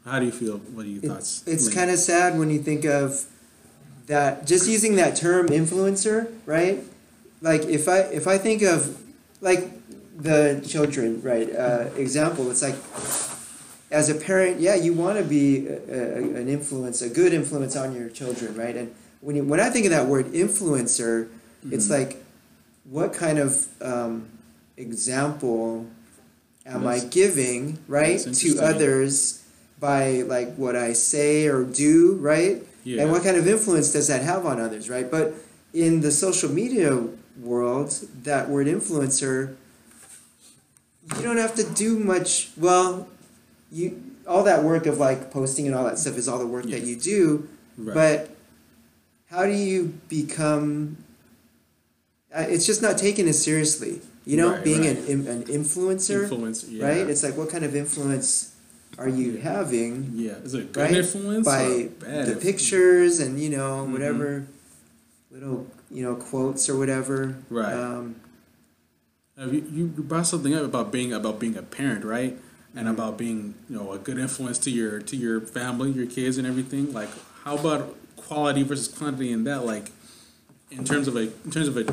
[0.04, 0.56] How do you feel?
[0.74, 1.42] What are your It- thoughts?
[1.52, 3.26] it's kind of sad when you think of
[4.06, 6.78] that just using that term influencer right
[7.48, 8.78] like if i if i think of
[9.48, 9.62] like
[10.28, 10.40] the
[10.72, 12.78] children right uh, example it's like
[13.90, 17.74] as a parent yeah you want to be a, a, an influence a good influence
[17.82, 18.88] on your children right and
[19.20, 21.14] when you when i think of that word influencer
[21.74, 21.98] it's Mm-hmm.
[22.00, 22.12] like
[22.96, 24.28] what kind of um,
[24.76, 25.86] example
[26.66, 29.42] am i giving right to others
[29.80, 33.02] by like what i say or do right Yeah.
[33.02, 35.32] and what kind of influence does that have on others right but
[35.74, 37.06] in the social media
[37.42, 37.90] world
[38.22, 39.56] that word influencer
[41.16, 43.08] you don't have to do much well
[43.72, 46.64] you all that work of like posting and all that stuff is all the work
[46.66, 47.92] that you do Right.
[47.94, 48.30] but
[49.30, 50.96] how do you become
[52.32, 55.08] uh, it's just not taken as seriously you know Right, being right.
[55.08, 56.86] an, an influencer influence, yeah.
[56.86, 58.54] right it's like what kind of influence
[58.96, 59.40] are you Yeah.
[59.42, 60.96] having yeah, is it good right?
[60.96, 63.90] influence by the pictures and you know Mhm.
[63.92, 64.46] whatever
[65.34, 67.36] little you know quotes or whatever.
[67.50, 67.74] Right.
[67.74, 68.16] Um,
[69.36, 72.36] you, you brought something up about being about being a parent, right?
[72.76, 72.94] And Mm-hmm.
[73.00, 76.46] about being you know a good influence to your to your family, your kids, and
[76.46, 76.92] everything.
[76.92, 77.08] Like,
[77.44, 79.64] how about quality versus quantity in that?
[79.64, 79.90] Like,
[80.72, 81.84] in terms of a in terms of a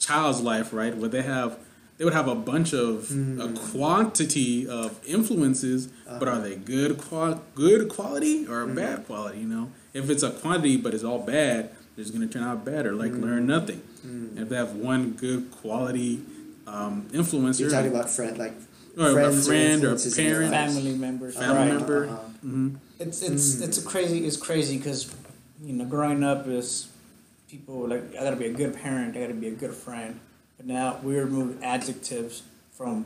[0.00, 0.96] child's life, right?
[0.96, 1.58] Would they have
[1.98, 3.40] they would have a bunch of Mm-hmm.
[3.40, 5.88] a quantity of influences,
[6.18, 6.38] but Uh-huh.
[6.38, 8.74] are they good qual good quality or Mm-hmm.
[8.74, 9.38] bad quality?
[9.40, 12.64] You know, if it's a quantity but it's all bad, it's going to turn out
[12.64, 13.22] bad or like Mm-hmm.
[13.24, 13.82] learn nothing.
[14.02, 16.22] And if they have one good quality
[16.66, 18.54] um, influencer, you're talking about friend like
[18.96, 20.52] or a friend or, influences in your parent.
[20.52, 21.36] Family members.
[21.36, 21.78] family right.
[21.78, 22.06] member.
[22.06, 22.16] Uh-huh.
[22.42, 25.14] hmm It's it's it's a crazy it's crazy because
[25.62, 26.88] you know growing up is
[27.50, 30.20] people like I gotta be a good parent I gotta be a good friend
[30.56, 33.04] but now we remove adjectives from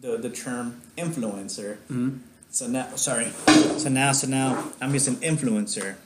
[0.00, 2.18] the the term influencer Mhm.
[2.50, 3.30] so now sorry
[3.78, 5.96] so now so now I'm just an influencer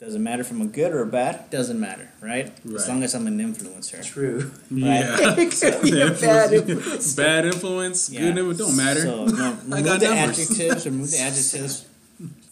[0.00, 2.74] doesn't matter if I'm a good or a bad doesn't matter right, Right.
[2.76, 4.50] as long as I'm an influencer True.
[4.70, 5.34] Yeah.
[5.36, 7.14] it could bad influence.
[7.14, 8.20] Bad influence, Yeah.
[8.20, 9.00] good influence, don't matter.
[9.00, 10.38] So no, I remove got the numbers.
[10.50, 11.84] adjectives, remove the adjectives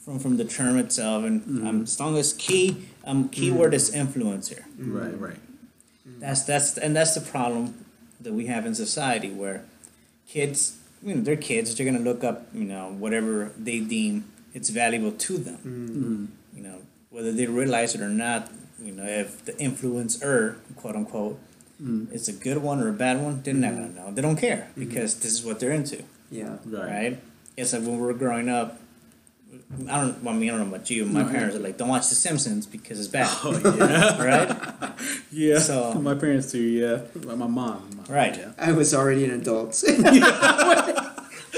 [0.05, 1.67] from from the term itself, and Mm-hmm.
[1.67, 4.63] um, as long as key um keyword is influencer.
[4.79, 5.39] Right, right.
[6.19, 7.85] That's that's and that's the problem
[8.21, 9.63] that we have in society where
[10.29, 11.75] kids, you know, they're kids.
[11.77, 15.59] They're gonna look up, you know, whatever they deem it's valuable to them.
[15.59, 16.25] Mm-hmm.
[17.17, 18.51] You know, whether they realize it or not.
[18.83, 21.39] You know, if the influencer, quote unquote,
[21.83, 22.15] Mm-hmm.
[22.15, 24.11] is a good one or a bad one, they're not gonna know.
[24.11, 26.57] They don't care because this is what they're into Yeah.
[26.65, 26.89] Right.
[26.89, 27.23] right?
[27.59, 28.81] It's like when we were growing up.
[29.87, 30.23] I don't.
[30.25, 31.05] Well, I mean, I don't know about you.
[31.05, 34.51] My No, parents are like, "Don't watch The Simpsons because it's bad." Oh yeah, right?
[35.31, 35.59] yeah.
[35.59, 36.63] So- my parents too.
[36.63, 37.91] Yeah, Like my mom.
[38.09, 38.35] my- Right.
[38.39, 38.53] Yeah.
[38.59, 39.77] I was already an adult.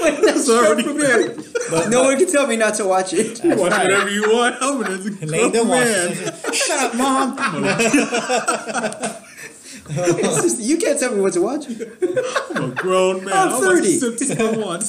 [0.01, 0.83] It's already
[1.89, 3.43] no one can tell me not to watch it.
[3.43, 3.83] You watch right.
[3.83, 4.55] whatever you want.
[4.61, 4.89] I'm a
[5.27, 6.53] Lane, grown don't watch man.
[6.53, 7.37] Shut up, mom.
[9.91, 11.65] It's just- you can't tell me what to watch.
[11.67, 13.33] I'm a grown man.
[13.35, 13.87] I'm I'll 30.
[13.97, 14.83] Simpsons I.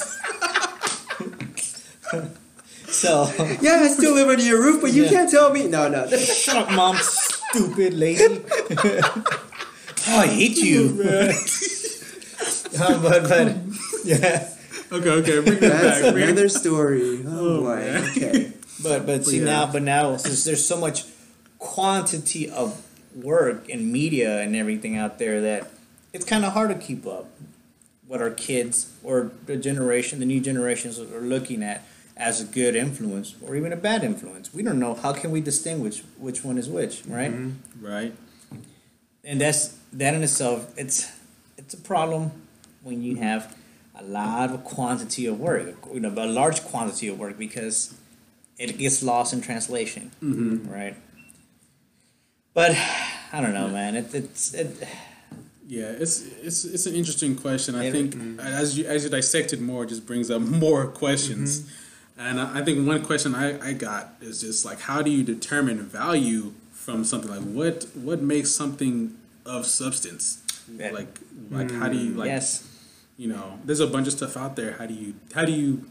[2.88, 5.10] So, Yeah, I still live under your roof, but you Yeah.
[5.10, 5.68] can't tell me.
[5.68, 6.06] No, no.
[6.18, 6.96] shut up, mom.
[7.00, 8.42] Stupid lady.
[8.78, 9.22] oh,
[10.08, 11.00] I hate you.
[12.80, 13.56] Um, but but
[14.04, 14.48] yeah.
[14.92, 16.14] Okay, okay, bring it That's back.
[16.14, 17.22] Another story.
[17.26, 17.76] Oh, Oh, boy.
[17.76, 18.04] man.
[18.10, 18.52] Okay.
[18.82, 19.44] But but see Yeah.
[19.44, 21.04] now but now since there's so much
[21.58, 22.80] quantity of
[23.14, 25.70] work and media and everything out there that
[26.14, 27.26] it's kind of hard to keep up
[28.06, 31.84] what our kids or the generation the new generations are looking at
[32.16, 34.52] as a good influence or even a bad influence.
[34.54, 37.30] We don't know how can we distinguish which one is which, right?
[37.32, 38.14] Mm-hmm, right.
[39.24, 41.10] And that's that in itself it's
[41.58, 42.30] it's a problem
[42.82, 43.24] when you mm-hmm.
[43.24, 43.54] have
[44.00, 47.94] a lot of quantity of work, you know, a large quantity of work because
[48.58, 50.70] it gets lost in translation, Mm-hmm.
[50.70, 50.96] right?
[52.54, 52.72] But
[53.32, 53.94] I don't know, man.
[53.96, 54.68] It, it's it,
[55.68, 57.74] Yeah, it's it's it's an interesting question.
[57.74, 58.40] I It- think mm-hmm.
[58.40, 61.60] as you as you dissect it more, it just brings up more questions.
[61.60, 62.20] Mm-hmm.
[62.26, 65.22] And I I think one question I, I got is just like how do you
[65.22, 69.14] determine value from something like what what makes something
[69.46, 70.42] of substance?
[70.76, 70.90] Yeah.
[70.90, 71.12] Like
[71.50, 72.66] like how do you mm, like yes,
[73.20, 74.72] you know there's a bunch of stuff out there.
[74.78, 75.84] How do you how do you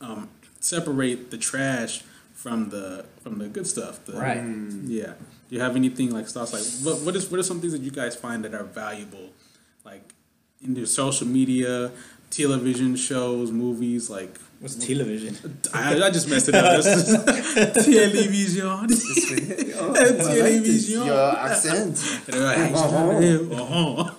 [0.00, 0.28] um,
[0.60, 4.04] separate the trash from the from the good stuff?
[4.04, 4.36] The, right.
[4.84, 5.14] yeah.
[5.48, 7.82] Do you have anything like thoughts like what what is what are some things that
[7.82, 9.30] you guys find that are valuable,
[9.84, 10.14] like
[10.62, 11.90] in your social media,
[12.30, 14.08] television shows, movies?
[14.08, 15.36] Like What's television?
[15.74, 16.82] I, I just messed it up.
[17.84, 18.66] Television.
[19.78, 20.26] Oh, I like this.
[20.26, 21.06] Television.
[21.06, 21.98] Your accent.
[23.52, 24.10] Uh-huh.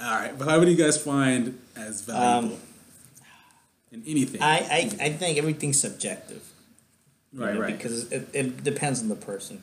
[0.00, 2.60] All right, but how would you guys find as valuable Um,
[3.92, 4.42] in anything?
[4.42, 6.42] I, I, I think everything's subjective.
[7.32, 7.76] right, know, right.
[7.76, 9.62] Because it, it depends on the person.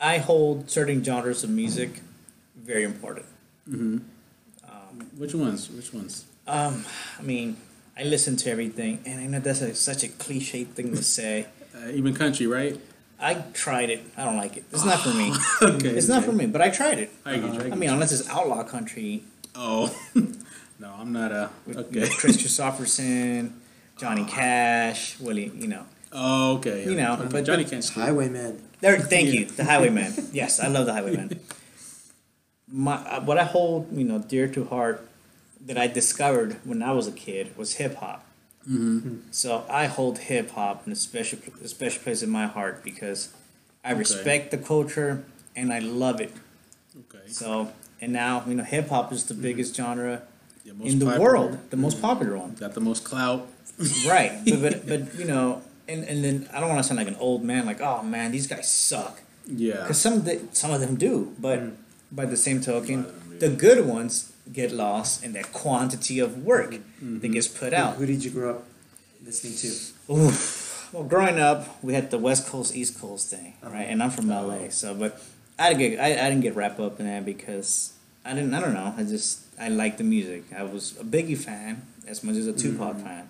[0.00, 2.00] I hold certain genres of music
[2.56, 3.26] very important.
[5.16, 5.70] Which ones?
[5.70, 6.24] Which ones?
[6.46, 6.84] Um,
[7.18, 7.56] I mean,
[7.96, 11.46] I listen to everything, and I know that's a, such a cliche thing to say.
[11.74, 12.78] Uh, even country, right?
[13.18, 14.02] I tried it.
[14.14, 14.64] I don't like it.
[14.72, 15.32] It's not for me.
[15.62, 15.88] Okay.
[15.88, 16.44] It's not for me.
[16.44, 17.10] But I tried it.
[17.24, 19.22] I I I mean, unless it's outlaw country
[19.54, 19.94] Oh,
[20.78, 21.50] no, I'm not a.
[21.66, 22.08] with Okay.
[22.08, 23.52] Kris Kristofferson,
[23.98, 25.52] Johnny Cash, Willie.
[25.54, 25.86] You know.
[26.12, 26.84] Oh, okay.
[26.84, 28.02] You know, but, but- Johnny but- can't speak.
[28.04, 28.62] Highwayman.
[28.80, 30.12] There, thank you, the Highwayman.
[30.32, 31.38] Yes, I love the Highwayman.
[32.68, 35.06] My uh, what I hold, you know, dear to heart,
[35.66, 38.24] that I discovered when I was a kid was hip hop.
[38.68, 39.18] Mm-hmm.
[39.30, 43.32] So I hold hip hop in a special a special place in my heart because
[43.84, 46.32] I respect the culture and I love it.
[46.96, 47.26] Okay.
[47.28, 49.44] So and now you know, hip hop is the mm-hmm.
[49.44, 50.22] biggest genre
[50.64, 51.24] Yeah, in the popular.
[51.24, 52.06] world, the most mm-hmm.
[52.08, 52.54] popular one.
[52.54, 53.48] Got the most clout.
[54.06, 57.08] right but, but but you know and, and then i don't want to sound like
[57.08, 59.80] an old man like oh man these guys suck Yeah.
[59.82, 61.74] because some of the, some of them do but mm-hmm.
[62.12, 66.18] by the same token Lot of them, the good ones get lost in that quantity
[66.18, 68.64] of work that gets put out Who did you grow up
[69.24, 70.12] listening to?
[70.12, 70.90] Oof.
[70.92, 73.74] well growing up we had the west coast east coast thing uh-huh.
[73.74, 74.70] right and i'm from la uh-huh.
[74.70, 75.20] so but
[75.62, 77.92] i didn't get I, I didn't get wrapped up in that because
[78.24, 78.94] i didn't i don't know.
[78.96, 80.42] I just i liked the music.
[80.56, 83.28] I was a biggie fan as much as a tupac fan.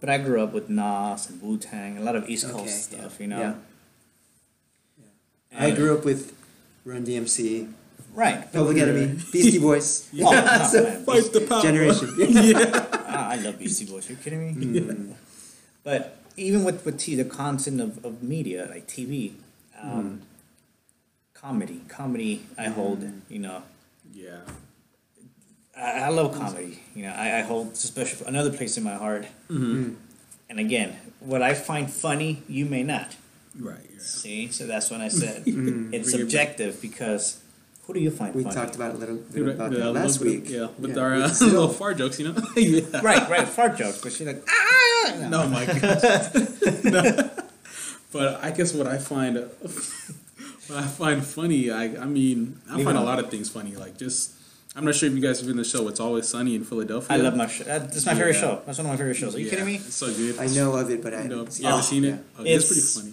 [0.00, 3.20] But i grew up with nas and wu-tang a lot of east coast Okay, stuff
[3.20, 3.40] you know?
[3.44, 3.54] Yeah.
[5.66, 6.34] I grew up with
[6.84, 7.72] Run DMC,
[8.14, 8.52] right.
[8.52, 11.62] Public Enemy, Beastie Boys, Oh, no, So- man, Fight the power.
[11.62, 12.08] Generation.
[13.18, 14.08] Ah, I love Beastie Boys.
[14.10, 15.14] Are you kidding me?
[15.82, 19.32] But even with with t- the content of, of media like TV,
[19.80, 20.20] um,
[21.40, 22.72] comedy, comedy, I mm-hmm.
[22.72, 23.04] hold.
[23.28, 23.62] You know,
[24.12, 24.38] Yeah.
[25.76, 26.80] I, I love comedy.
[26.94, 29.24] You know, I, I hold a special another place in my heart.
[29.50, 29.84] Mm-hmm.
[29.84, 29.94] Mm.
[30.48, 33.16] And again, what I find funny, you may not.
[33.58, 33.78] Right.
[33.92, 33.98] Yeah.
[34.00, 35.92] See, so that's when I said mm-hmm.
[35.94, 36.30] it's Bring it back.
[36.30, 37.42] subjective because
[37.84, 38.54] who do you find We funny?
[38.54, 40.50] talked about a little bit about a that last bit- week.
[40.50, 42.40] Yeah, with Yeah, our uh, little fart jokes, you know.
[42.56, 43.00] yeah.
[43.02, 45.28] right, right, fart jokes, but she's like, ah, no.
[45.28, 45.92] No, my God.
[46.84, 47.30] no.
[48.12, 49.36] But I guess what I find,
[50.68, 53.74] what I find funny, I, I mean, I Leave find a lot of things funny.
[53.76, 54.32] Like just,
[54.74, 55.86] I'm not sure if you guys have been the show.
[55.88, 57.16] It's always sunny in Philadelphia.
[57.16, 57.64] I love my show.
[57.64, 58.40] That- That's my favorite Yeah.
[58.40, 58.62] show.
[58.66, 59.34] That's one of my favorite shows.
[59.34, 59.74] Are you Yeah, kidding me?
[59.76, 60.38] It's so good.
[60.38, 62.08] I know of it, but I You know, haven't seen you ever seen it?
[62.08, 62.16] yeah.
[62.38, 63.12] Oh, it's, pretty funny.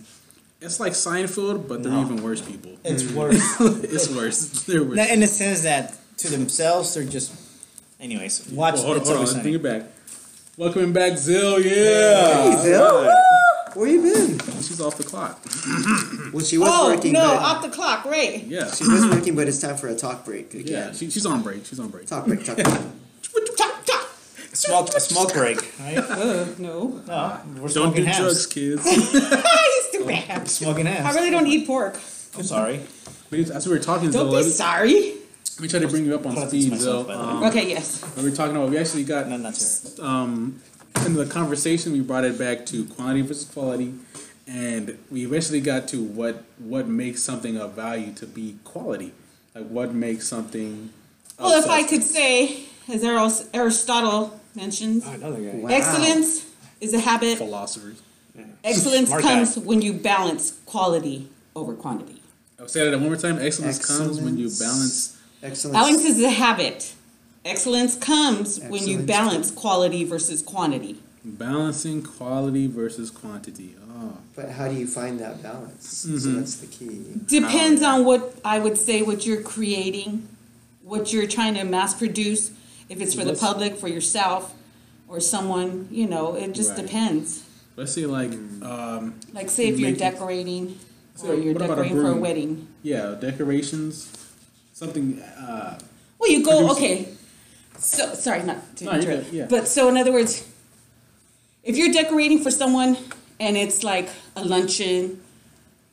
[0.62, 2.02] It's like Seinfeld, but they're No.
[2.02, 2.72] even worse people.
[2.84, 3.42] It's worse.
[3.84, 4.64] it's worse.
[4.68, 4.96] They're worse.
[4.98, 7.32] Now, in the sense that to themselves, they're just.
[8.00, 8.76] Anyways, watch.
[8.76, 9.24] Well, hold on, It's hold on.
[9.26, 9.84] Always Let's bring it back.
[10.58, 11.64] Welcome back, Zill.
[11.64, 12.52] Yeah.
[12.52, 13.14] Hey, Zil.
[13.76, 14.40] Where you been?
[14.62, 15.40] She's off the clock.
[16.34, 18.44] Well, she was Oh, working, no, but off the clock, right.
[18.44, 18.70] Yeah.
[18.72, 20.60] she was working, but it's time for a talk break Yeah.
[20.60, 20.94] again.
[20.96, 21.66] She, she's on break.
[21.66, 22.06] She's on break.
[22.08, 22.68] Talk break, talk break.
[23.58, 24.10] Talk, talk.
[24.52, 25.98] A smoke, a smoke break, right?
[26.10, 27.02] Uh, no.
[27.08, 28.18] No, we're Don't do hams.
[28.18, 28.88] drugs, kids.
[28.90, 30.48] He's too bad.
[30.48, 31.16] Smoking ass.
[31.16, 31.96] I really don't eat pork.
[32.36, 32.82] I'm sorry.
[33.32, 34.94] We- As we were talking, Don't Zill, be sorry.
[35.56, 37.08] let me try to bring you up on Hold on, this speed, is myself, Zill.
[37.08, 37.30] by the way.
[37.30, 38.02] Um, Okay, yes.
[38.16, 40.06] when we were talking about, we actually got No, not here.
[40.06, 40.62] um,
[41.06, 43.94] in the conversation, we brought it back to quantity versus quality,
[44.48, 49.12] and we eventually got to what what makes something of value to be quality,
[49.56, 50.90] like what makes something.
[51.40, 53.04] Well, if I could say, as
[53.54, 55.42] Aristotle mentions, ah, Another.
[55.42, 55.70] Wow.
[55.70, 56.46] excellence
[56.80, 57.38] is a habit.
[57.38, 58.02] philosophers.
[58.64, 59.62] Excellence Smart comes guy.
[59.62, 62.22] when you balance quality over quantity.
[62.60, 63.38] I'll say that one more time.
[63.40, 64.60] Excellence, comes when you Excellence.
[64.60, 65.18] balance.
[65.44, 65.78] Excellent.
[65.78, 66.94] Excellence is a habit.
[67.46, 70.98] Excellence comes when you balance quality versus quantity.
[71.26, 73.76] Balancing quality versus quantity.
[73.96, 75.88] Oh, But how do you find that balance?
[75.90, 76.36] So Mm-hmm.
[76.40, 77.02] that's the key.
[77.28, 80.28] Depends on what I would say what you're creating,
[80.84, 82.52] what you're trying to mass produce,
[82.90, 84.54] if it's for the Let's- public, for yourself,
[85.10, 86.82] or someone, you know, it just Right.
[86.86, 87.44] depends.
[87.76, 90.78] let's say like um, Like say if you're Make it- decorating
[91.16, 92.20] So or you're what about a for a broom?
[92.22, 92.68] wedding.
[92.84, 94.10] yeah decorations,
[94.74, 95.20] something.
[95.22, 95.78] Uh,
[96.20, 97.08] Well, you go, Produce- okay.
[97.78, 99.26] So, sorry, not to No, interrupt.
[99.32, 99.48] good, yeah.
[99.50, 100.48] But so, in other words,
[101.64, 102.98] if you're decorating for someone
[103.40, 105.22] and it's like a luncheon,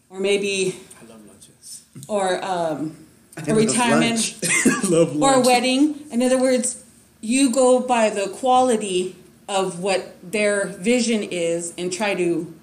[0.09, 1.83] or maybe, I love lunches.
[2.09, 2.97] or um,
[3.37, 4.39] I a love retirement,
[4.89, 5.17] lunch.
[5.21, 6.01] or a wedding.
[6.13, 6.83] In other words,
[7.21, 9.17] you go by the quality
[9.49, 12.55] of what their vision is and try to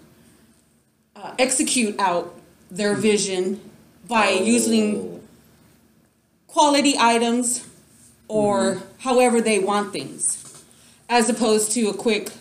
[1.16, 2.34] uh, execute out
[2.72, 3.60] their vision
[4.08, 5.22] by using
[6.48, 7.67] quality items
[8.28, 10.64] or however they want things,
[11.10, 12.32] as opposed to a quick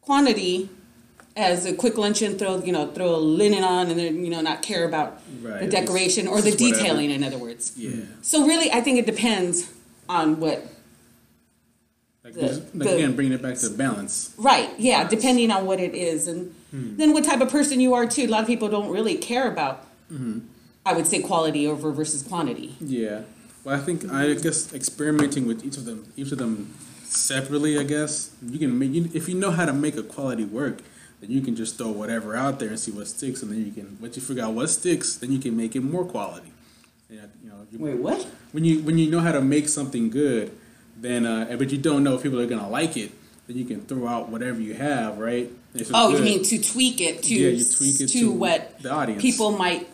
[0.00, 0.68] quantity
[1.34, 4.40] as a quick luncheon, throw you know throw a linen on, and then you know
[4.42, 6.78] not care about Right, the decoration or the just whatever.
[6.82, 7.10] detailing.
[7.10, 7.92] In other words, Yeah.
[8.20, 9.70] so really, I think it depends
[10.08, 10.66] on what.
[12.24, 14.30] Like, The- like the- again, bringing it back to balance.
[14.36, 16.96] Right, yeah, depending on what it is, and Hmm.
[16.96, 18.26] then what type of person you are too.
[18.26, 19.84] A lot of people don't really care about.
[20.12, 20.38] Mm-hmm.
[20.86, 22.74] I would say quality over versus quantity.
[22.80, 23.22] Yeah.
[23.64, 27.78] Well, I think I guess experimenting with each of them, each of them separately.
[27.78, 30.82] I guess you can make you, if you know how to make a quality work,
[31.20, 33.70] then you can just throw whatever out there and see what sticks, and then you
[33.72, 36.52] can once you figure out what sticks, then you can make it more quality.
[37.08, 38.26] Yeah, you know, you, Wait, what?
[38.52, 40.50] when you when you know how to make something good,
[40.96, 43.12] then uh, but you don't know if people are gonna like it,
[43.46, 45.50] then you can throw out whatever you have, right?
[45.94, 48.90] Oh, you mean to tweak it to Yeah, you tweak it to, to what the
[48.90, 49.22] audience.
[49.22, 49.88] people might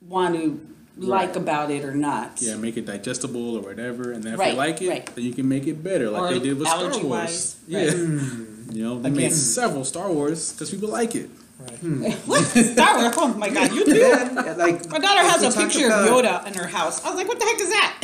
[0.00, 0.60] want to
[0.98, 2.38] like about it or not.
[2.40, 5.06] yeah, make it digestible or whatever, and then if Right, you like it, right.
[5.14, 7.56] then you can make it better, like Or they did with Star allergy-wise, Wars.
[7.68, 7.86] right.
[7.86, 8.70] Yeah, Hmm.
[8.72, 9.16] you know, they Okay.
[9.18, 11.30] made several Star Wars because people like it.
[12.26, 12.42] what?
[12.44, 13.14] Star Wars?
[13.16, 13.94] Oh my god, you do?
[13.96, 16.66] Yeah, like My daughter if has we a talk picture about- of Yoda in her
[16.66, 17.04] house.
[17.04, 17.94] I was like, what the heck is that?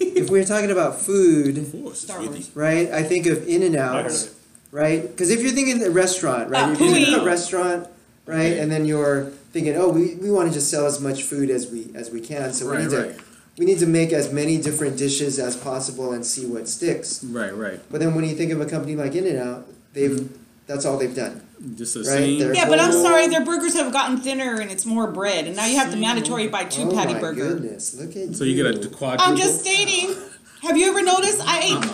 [0.00, 2.30] If we're talking about food, Force, Star really.
[2.30, 2.50] Wars.
[2.54, 2.90] right?
[2.90, 4.30] I think of In and I heard Out, it.
[4.72, 5.02] right?
[5.02, 6.64] Because if you're thinking a restaurant, right?
[6.64, 7.22] Uh, you're thinking Pui.
[7.22, 7.86] a restaurant,
[8.26, 8.58] right?
[8.58, 11.70] And then you're thinking, oh, we, we want to just sell as much food as
[11.70, 12.52] we as we can.
[12.52, 13.16] So we Right, need to
[13.58, 17.24] we need to make as many different dishes as possible and see what sticks.
[17.24, 17.80] Right, right.
[17.90, 20.34] But then when you think of a company like In and Out, they've Mm-hmm.
[20.66, 21.42] that's all they've done.
[21.74, 22.38] Just the Right, same.
[22.38, 25.56] they're- Yeah, but I'm sorry, their burgers have gotten thinner and it's more bread, and
[25.56, 27.48] now you have to mandatory buy two oh patty my burger.
[27.54, 27.94] goodness!
[27.94, 29.26] Look at So you get a quadruple.
[29.26, 30.14] I'm just stating.
[30.62, 31.40] Have you ever noticed?
[31.44, 31.90] I ate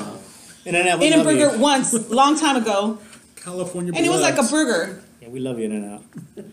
[0.67, 1.63] And then we In and love Burger you.
[1.63, 2.99] once, long time ago,
[3.37, 3.93] California.
[3.97, 5.03] and it was like a burger.
[5.23, 6.03] Yeah, we love you in and out.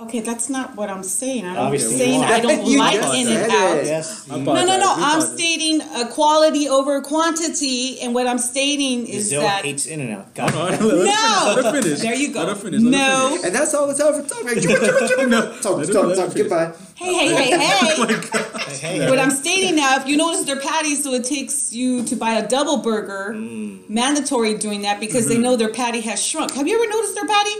[0.00, 1.44] Okay, that's not what I'm saying.
[1.44, 3.76] I'm Obviously saying you I don't You like just In said and Out.
[3.78, 3.86] it.
[3.86, 4.30] Yes.
[4.30, 4.68] I No, no, apologize.
[4.68, 4.74] no.
[4.76, 5.34] We I'm apologize.
[5.34, 10.12] stating a quality over quantity, and what I'm stating is Zill that hates In and
[10.14, 10.32] Out.
[10.36, 10.94] Got Hold on, let her No!
[10.94, 12.00] finish, let her finish.
[12.00, 12.38] There you go.
[12.44, 12.80] Let her finish.
[12.80, 13.28] Let her No.
[13.30, 13.44] finish.
[13.46, 14.38] And that's all the time for talk.
[15.28, 16.32] No, Talk, let her- talk, let her talk.
[16.32, 16.34] finish.
[16.48, 16.72] Goodbye.
[16.94, 17.58] hey, hey, hey,
[17.98, 18.76] oh hey.
[18.76, 19.10] Hey, hey.
[19.10, 22.34] What I'm stating now, if you notice their patties, so it takes you to buy
[22.34, 23.90] a double burger, mm.
[23.90, 25.42] mandatory doing that because they mm-hmm.
[25.42, 26.52] know their patty has shrunk.
[26.52, 27.50] Have you ever noticed their patty?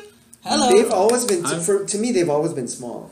[0.44, 0.68] Hello.
[0.74, 2.12] They've always been I'm- for, to me.
[2.12, 3.10] They've always been small.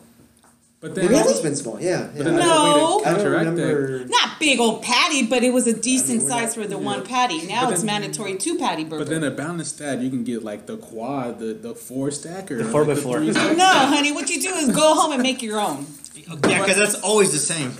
[0.78, 1.80] But then, They've always been small.
[1.80, 1.88] Yeah.
[1.88, 2.06] yeah.
[2.16, 2.76] but then I there's don't- a way No.
[2.76, 3.62] I don't counteract that.
[3.74, 4.04] remember.
[4.08, 7.02] Not big old patty, but it was a decent we're not- size for the one
[7.04, 7.46] patty.
[7.46, 9.04] Now But it's then- mandatory two patty burger.
[9.04, 12.58] But then a balanced stat, you can get like the quad, the the four stacker,
[12.58, 13.22] The four like four.
[13.32, 13.56] stacker.
[13.56, 15.86] no, honey, what you do is go home and make your own.
[16.14, 17.72] Yeah, because that's always the same.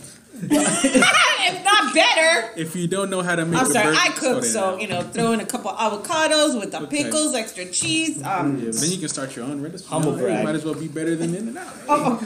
[0.51, 2.51] if not better.
[2.57, 4.81] If you don't know how to make, I'm sorry, burger, I cook, so there.
[4.81, 7.05] you know, throw in a couple avocados with the Okay.
[7.05, 8.23] pickles, extra cheese.
[8.23, 9.89] Um, Yeah, then you can start your own recipe.
[9.89, 10.45] Humble You know, hey, brag.
[10.45, 11.73] Might as well be better than In and Out.
[11.89, 12.21] oh,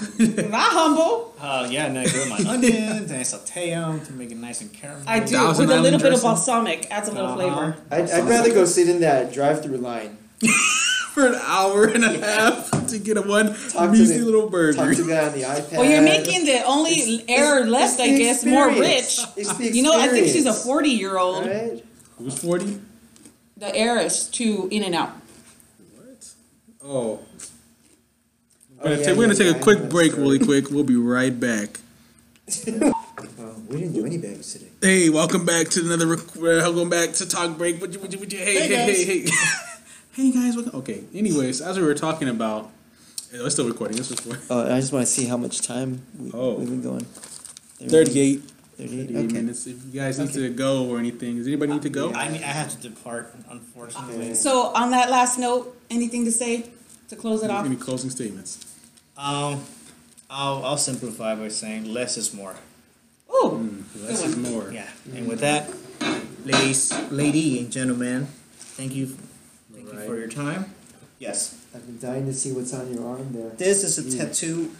[0.50, 1.34] not humble.
[1.40, 4.60] Uh, yeah, and I grill my onions and I saute them to make it nice
[4.60, 5.04] and caramel.
[5.06, 7.36] I do Thousand with a little Island bit of balsamic, adds a little Uh-huh.
[7.36, 7.76] flavor.
[7.90, 10.18] I'd, I'd rather go sit in that drive-through line.
[11.20, 14.48] For an hour and a half to get a one Talk to measly the- little
[14.48, 14.72] burger.
[14.78, 15.72] Talk to the guy on the iPad.
[15.72, 19.18] Well, you're making the only It's- error it's- left, it's I the guess, more rich.
[19.36, 21.84] It's the You know, I think she's a 40 year old, Right?
[22.16, 22.78] Who's forty?
[23.58, 25.10] the heiress to In and Out.
[25.94, 26.26] What?
[26.82, 26.88] Oh.
[26.88, 27.18] Oh,
[28.78, 30.20] We're gonna, yeah, take, we're gonna yeah, take a yeah, quick break, right.
[30.22, 30.70] really quick.
[30.70, 31.80] We'll be right back.
[33.38, 34.66] Oh, we didn't do any bags today.
[34.80, 36.06] Hey, welcome back to another.
[36.06, 37.78] rec- uh, Welcome back to Talk Break.
[37.80, 39.30] What you, what you, what you, hey, hey, hey, hey,
[40.12, 40.56] hey, guys.
[40.56, 40.78] Welcome.
[40.80, 41.04] Okay.
[41.14, 42.70] Anyways, as we were talking about,
[43.32, 43.96] yeah, we're still recording.
[43.96, 46.54] This was for Oh, I just want to see how much time we, Oh.
[46.54, 47.04] we've been going.
[47.04, 48.42] 38, 38.
[48.76, 49.32] 38 Okay.
[49.34, 49.66] minutes.
[49.66, 52.12] If you guys need to go or anything, does anybody need to go?
[52.12, 54.34] I, mean, I have to depart, unfortunately.
[54.34, 56.66] So, on that last note, anything to say
[57.08, 57.64] to close it off?
[57.64, 58.58] Any closing statements?
[59.16, 59.64] Um,
[60.28, 62.54] I'll, I'll simplify by saying less is more.
[63.32, 64.70] Ooh, Less Good is more.
[64.72, 65.70] Yeah, and with that,
[66.44, 69.16] ladies, lady and gentlemen, thank you,
[69.90, 70.66] thank you for your time.
[71.18, 73.50] Yes, I've been dying to see what's on your arm there.
[73.50, 74.70] this is a tattoo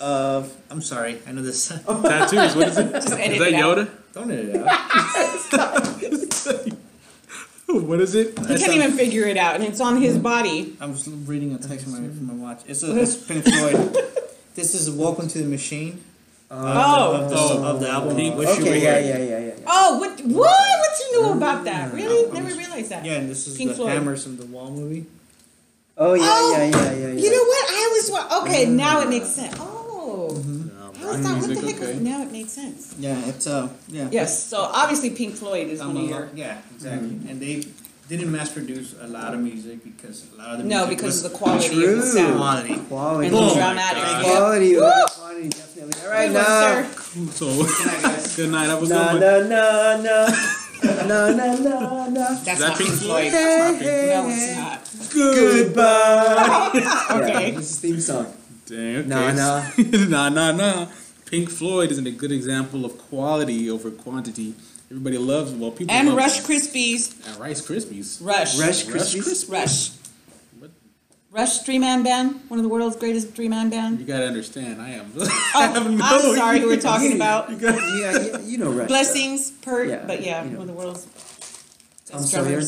[0.00, 0.56] of.
[0.70, 1.68] I'm sorry, I know this.
[1.86, 2.54] Tattoos.
[2.54, 2.94] What is it?
[2.94, 3.78] Is edit that it out.
[3.78, 3.90] Yoda?
[4.12, 6.76] Don't edit it out.
[7.84, 8.38] what is it?
[8.38, 10.76] he can't even figure it out, and it's on his body.
[10.80, 12.62] I was reading a text from my, from my watch.
[12.66, 13.96] It's a it's Pink Floyd.
[14.54, 16.02] This is Welcome to the Machine.
[16.50, 17.14] Oh.
[17.14, 17.92] of the, of the oh.
[17.92, 18.16] album.
[18.16, 19.18] Pink- Wish You Were Okay, yeah, Here.
[19.18, 19.46] yeah, yeah, yeah.
[19.46, 19.54] yeah.
[19.66, 20.20] Oh, what?
[20.20, 20.79] What?
[20.90, 21.92] What you knew about that?
[21.94, 22.30] Really?
[22.32, 23.04] Never realized that.
[23.04, 23.92] Yeah, and this is Pink the Floyd.
[23.92, 25.06] Hammers from the Wall movie.
[25.96, 27.12] Oh, yeah, Oh, yeah, yeah, yeah, yeah.
[27.20, 27.70] You know what?
[27.70, 28.66] I always wa- okay.
[28.66, 29.54] Now it makes sense.
[29.60, 31.80] Oh, Um, I always rock thought, what the music, heck?
[31.80, 31.98] Was, okay.
[32.00, 32.94] now it makes sense.
[32.98, 34.08] Yeah, it's uh yeah.
[34.10, 34.42] Yes.
[34.44, 36.28] So obviously, Pink Floyd is one of your.
[36.34, 37.10] yeah, exactly.
[37.28, 37.64] And they
[38.08, 41.22] didn't mass produce a lot of music because a lot of the No, music because
[41.22, 41.96] was of the quality of True.
[41.96, 42.76] the sound quality.
[42.88, 43.26] Quality.
[43.28, 44.02] and the Oh my dramatic.
[44.02, 44.24] God.
[44.24, 44.36] Yep.
[44.36, 44.82] Quality Woo!
[44.82, 46.02] over quantity, definitely.
[46.02, 46.82] All right, Good one, now.
[46.82, 47.30] sir.
[47.38, 48.66] So, good night.
[48.66, 49.20] Have a No, good one.
[49.20, 50.26] no, no, no.
[50.82, 52.34] No, no, no, no.
[52.44, 53.30] That's not Pink Pink Floyd?
[53.30, 53.32] Floyd.
[53.32, 54.08] That's not Pink Floyd.
[54.08, 55.14] No, it's not.
[55.14, 56.70] Goodbye.
[57.20, 57.48] Okay.
[57.50, 58.32] Yeah, this is theme song.
[58.66, 59.08] Dang, okay.
[59.08, 59.64] Nah, nah.
[60.08, 60.86] nah, nah, nah.
[61.26, 64.54] Pink Floyd isn't a good example of quality over quantity.
[64.90, 67.14] Everybody loves, well, people And love Rush Krispies.
[67.28, 68.18] and Rice Krispies.
[68.24, 68.58] Rush.
[68.58, 69.22] Rush Rush Krispies.
[69.22, 69.50] Krispies.
[69.52, 69.90] Rush.
[71.30, 71.40] What?
[71.40, 72.40] Rush three man band.
[72.48, 74.00] One of the world's greatest three man band.
[74.00, 75.12] You gotta understand, I am.
[75.16, 77.50] Oh, I have no I'm sorry, who we're talking about.
[77.50, 78.88] You gotta, Yeah, yeah, you know Rush.
[78.88, 80.58] Blessings, Peart, Yeah, but yeah, you know.
[80.60, 81.04] one of the world's
[82.06, 82.60] Tom best Sawyer.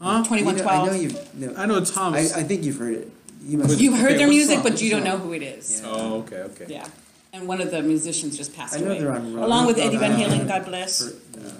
[0.00, 0.18] huh?
[0.18, 1.02] You Twenty one know, I know twelve.
[1.02, 1.14] you.
[1.34, 2.32] No, I know Tom's.
[2.32, 3.10] I, I think you've heard it.
[3.46, 3.80] You must.
[3.80, 4.62] You've heard Okay, their music, song?
[4.62, 5.80] but you don't know who it is.
[5.82, 5.88] Yeah.
[5.90, 6.66] oh, okay, okay.
[6.68, 6.86] Yeah.
[7.32, 9.00] And one of the musicians just passed I know away.
[9.00, 11.02] they're on Along with Eddie Van uh, Halen, God bless.
[11.02, 11.50] Per- uh,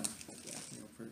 [0.46, 1.06] yeah,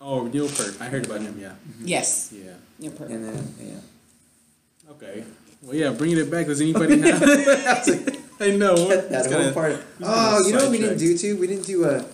[0.00, 0.76] Oh, Neil Peart.
[0.80, 1.38] I heard about him.
[1.40, 2.32] Yeah, Yes.
[2.36, 2.52] yeah.
[2.78, 3.10] Neil Peart.
[3.10, 4.90] And then yeah.
[4.92, 5.24] Okay.
[5.62, 5.90] Well, yeah.
[5.92, 6.46] Bringing it back.
[6.46, 7.22] Does anybody have?
[8.40, 8.74] I know.
[8.88, 9.76] that It's whole kinda- part.
[10.02, 11.36] Oh, you know what we didn't do too?
[11.36, 12.04] We didn't do a,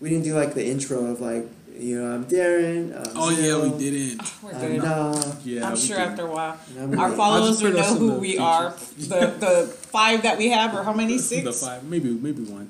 [0.00, 1.46] we didn't do like the intro of like,
[1.78, 2.94] you know, I'm Darren.
[2.94, 4.20] I'm Oh yeah, we Zil, didn't.
[4.22, 4.82] Ah, we're I'm good.
[4.82, 5.32] Nah.
[5.42, 6.10] Yeah, I'm we sure didn't.
[6.12, 7.16] after a while, and I'm our Nate.
[7.16, 8.42] followers put will us know in who the we future.
[8.42, 8.70] are.
[8.98, 11.16] The the five that we have, or how many?
[11.16, 11.42] six?
[11.42, 11.66] The Six.
[11.66, 12.68] five, maybe, maybe one.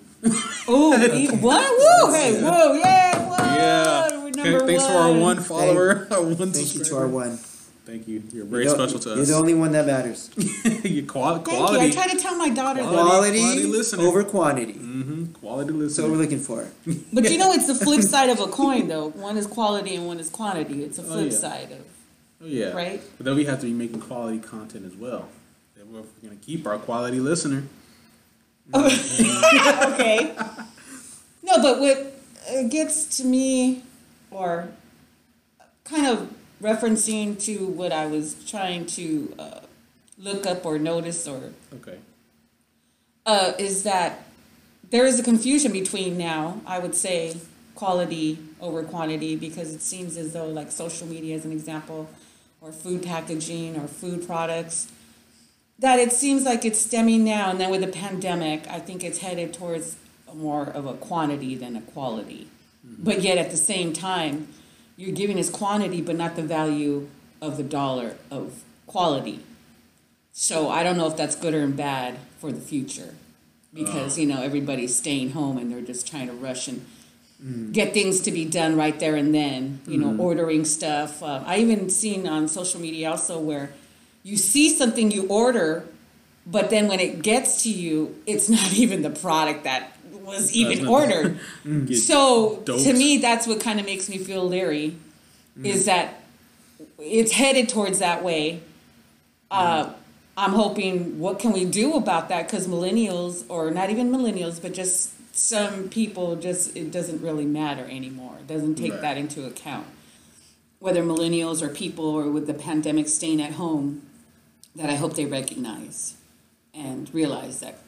[0.68, 0.90] Oh,
[1.40, 1.40] one.
[1.42, 2.14] Woo!
[2.14, 2.74] Hey, whoa!
[2.74, 3.40] Yeah, one.
[3.40, 4.09] Yeah.
[4.42, 5.20] We're Okay, number thanks for our one.
[5.20, 6.08] one follower.
[6.10, 7.38] our one Thank you to our one.
[7.86, 8.22] Thank you.
[8.32, 9.16] You're very You're the- special to us.
[9.16, 10.30] You're the only one that matters.
[10.84, 11.86] you qual- Thank quality.
[11.86, 11.90] you.
[11.90, 12.88] I try to tell my daughter that.
[12.88, 13.40] Quality.
[13.40, 14.74] Quality, over quantity.
[14.74, 15.24] Mm-hmm.
[15.32, 16.68] Quality That's what we're looking for.
[17.12, 19.08] But you know, it's the flip side of a coin, though.
[19.10, 20.84] One is quality and one is quantity.
[20.84, 21.38] It's a Oh, flip yeah.
[21.38, 21.78] side of.
[22.42, 22.70] Oh yeah.
[22.72, 23.02] Right?
[23.18, 25.28] But then we have to be making quality content as well.
[25.76, 27.64] If we're gonna keep our quality listener.
[28.74, 30.34] okay.
[31.42, 32.14] No, but what
[32.50, 33.82] uh, gets to me,
[34.30, 34.68] or
[35.84, 39.60] kind of referencing to what I was trying to uh,
[40.18, 41.98] look up or notice, or Okay.
[43.26, 44.24] uh, is that
[44.90, 47.36] there is a confusion between now, I would say,
[47.74, 52.10] quality over quantity, because it seems as though, like social media, as an example,
[52.60, 54.88] or food packaging or food products,
[55.78, 59.18] that it seems like it's stemming now, and then with the pandemic, I think it's
[59.18, 59.96] headed towards
[60.34, 62.48] more of a quantity than a quality.
[62.98, 64.48] But yet at the same time,
[64.96, 67.08] you're giving us quantity, but not the value
[67.40, 69.40] of the dollar of quality.
[70.32, 73.14] So I don't know if that's good or bad for the future,
[73.72, 76.84] because you know everybody's staying home and they're just trying to rush and
[77.72, 79.80] get things to be done right there and then.
[79.86, 81.22] You know, ordering stuff.
[81.22, 83.72] Uh, I even seen on social media also where
[84.22, 85.86] you see something you order,
[86.46, 89.96] but then when it gets to you, it's not even the product that
[90.30, 91.38] was even ordered.
[91.94, 92.84] So doped.
[92.84, 94.96] to me, that's what kind of makes me feel leery,
[95.62, 96.22] is that
[96.98, 98.60] it's headed towards that way.
[99.50, 99.92] Uh,
[100.36, 102.46] I'm hoping, what can we do about that?
[102.46, 107.84] Because millennials, or not even millennials, but just some people, just it doesn't really matter
[107.84, 108.36] anymore.
[108.40, 109.00] It doesn't take Right.
[109.02, 109.86] that into account.
[110.78, 114.02] Whether millennials or people, or with the pandemic staying at home,
[114.74, 116.14] that I hope they recognize
[116.72, 117.78] and realize that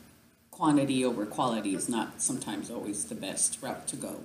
[0.52, 4.20] quantity over quality is not sometimes always the best route to go.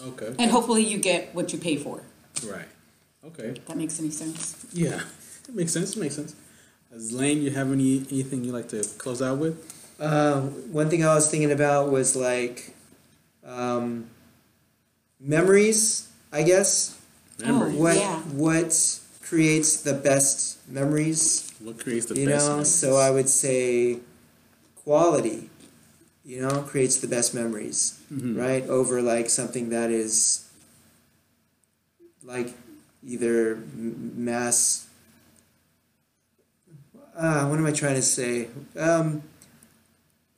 [0.00, 0.34] Okay.
[0.38, 2.02] And hopefully you get what you pay for.
[2.44, 2.66] Right.
[3.24, 3.50] Okay.
[3.56, 4.66] If that makes any sense.
[4.72, 5.02] Yeah.
[5.46, 5.96] That makes sense.
[5.96, 6.34] It makes sense.
[6.92, 9.54] As Lane, you have any anything you like to close out with?
[10.00, 10.40] Uh,
[10.72, 12.74] one thing I was thinking about was like
[13.44, 14.08] um,
[15.20, 16.98] memories, I guess.
[17.40, 17.76] Memories.
[17.76, 18.18] Oh, What Yeah.
[18.20, 21.50] what creates the best memories?
[21.60, 22.44] What creates the you best?
[22.44, 22.74] You know, memories?
[22.74, 24.00] so I would say
[24.84, 25.48] quality.
[26.24, 28.38] You know, creates the best memories, Mhm.
[28.38, 28.62] right?
[28.68, 30.42] Over like something that is
[32.22, 32.54] like
[33.04, 34.86] either mass.
[37.16, 38.48] Uh, what am I trying to say?
[38.76, 39.22] Um,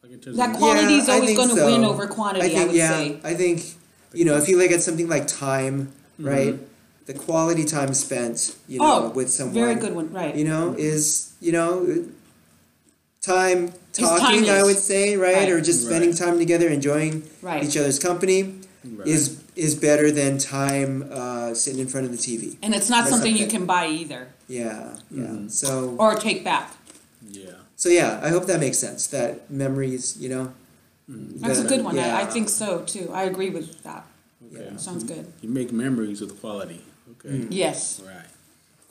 [0.03, 1.66] Like in terms That of- quality is always going to so.
[1.66, 3.20] win over quantity, I, think would yeah, say.
[3.24, 3.74] I think
[4.12, 6.28] you know if you look at something like time, Mm-hmm.
[6.28, 6.59] right?
[7.07, 10.34] The quality time spent, you know, Oh, with someone, Very good one, right.
[10.34, 11.84] you know, is you know,
[13.25, 14.49] time talking.
[14.51, 15.51] I would say, right, Right.
[15.51, 16.18] or just spending Right.
[16.18, 17.64] time together, enjoying Right.
[17.64, 18.55] each other's company,
[18.85, 19.09] Right.
[19.09, 22.59] is is better than time uh, sitting in front of the TV.
[22.61, 25.22] And it's not That's something you can buy either Yeah, yeah.
[25.22, 25.51] Mhm.
[25.51, 26.75] So or take back.
[27.31, 27.51] yeah.
[27.77, 29.07] so yeah, I hope that makes sense.
[29.07, 30.53] That memories, you know.
[31.09, 31.99] That's a good one.
[31.99, 33.11] I, I think so too.
[33.12, 34.05] I agree with that.
[34.53, 34.64] Okay.
[34.70, 34.77] Yeah.
[34.77, 35.27] Sounds good.
[35.41, 36.83] You make memories with quality.
[37.12, 37.37] Okay.
[37.45, 37.49] Mm.
[37.51, 38.01] Yes.
[38.05, 38.27] Right.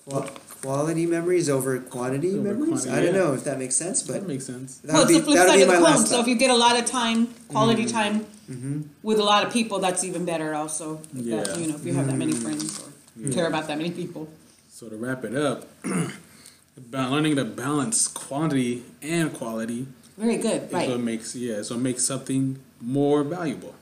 [0.06, 2.86] Quality memories over quantity over memories.
[2.86, 3.22] Quantity, I don't yeah.
[3.22, 4.78] know if that makes sense, but that makes sense.
[4.80, 6.06] That well, it's be, the flip side of the coin.
[6.06, 7.92] So if you get a lot of time, quality mm-hmm.
[7.92, 8.82] time mm-hmm.
[9.02, 10.54] with a lot of people, that's even better.
[10.56, 11.44] Also, yeah.
[11.44, 12.44] That, you know, if you have that many mm-hmm.
[12.44, 13.34] friends or yeah.
[13.34, 14.30] care about that many people.
[14.70, 15.68] So to wrap it up,
[16.92, 19.88] learning to balance quantity and quality.
[20.18, 20.72] Very good.
[20.72, 20.88] Right.
[20.88, 21.62] So it makes yeah.
[21.62, 23.76] So it makes something more valuable.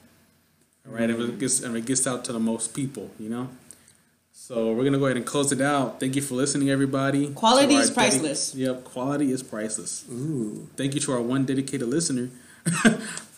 [0.85, 1.09] Right.
[1.09, 1.33] Mm-hmm.
[1.33, 3.49] It gets if it gets out to the most people, you know.
[4.43, 5.99] So we're gonna go ahead and close it out.
[5.99, 7.27] Thank you for listening, everybody.
[7.27, 8.55] Quality is priceless.
[8.55, 10.03] Dedi- yep, quality is priceless.
[10.11, 10.67] Ooh.
[10.75, 12.31] Thank you to our one dedicated listener.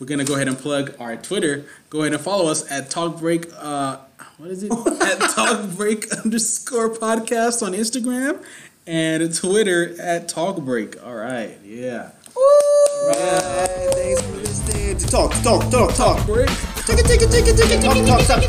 [0.00, 1.66] we're gonna go ahead and plug our Twitter.
[1.90, 3.48] Go ahead and follow us at Talk Break.
[3.54, 3.98] Uh,
[4.38, 4.72] what is it?
[5.02, 8.42] at Talk Break underscore podcast on Instagram
[8.86, 11.04] and Twitter at Talk Break.
[11.04, 12.12] All right, yeah.
[12.34, 13.12] Woo!
[13.12, 16.24] Thanks for listening to Talk, Talk, Talk, Talk.
[16.24, 16.48] Break.
[16.86, 18.48] Take it, take it, take it, take it, take it, take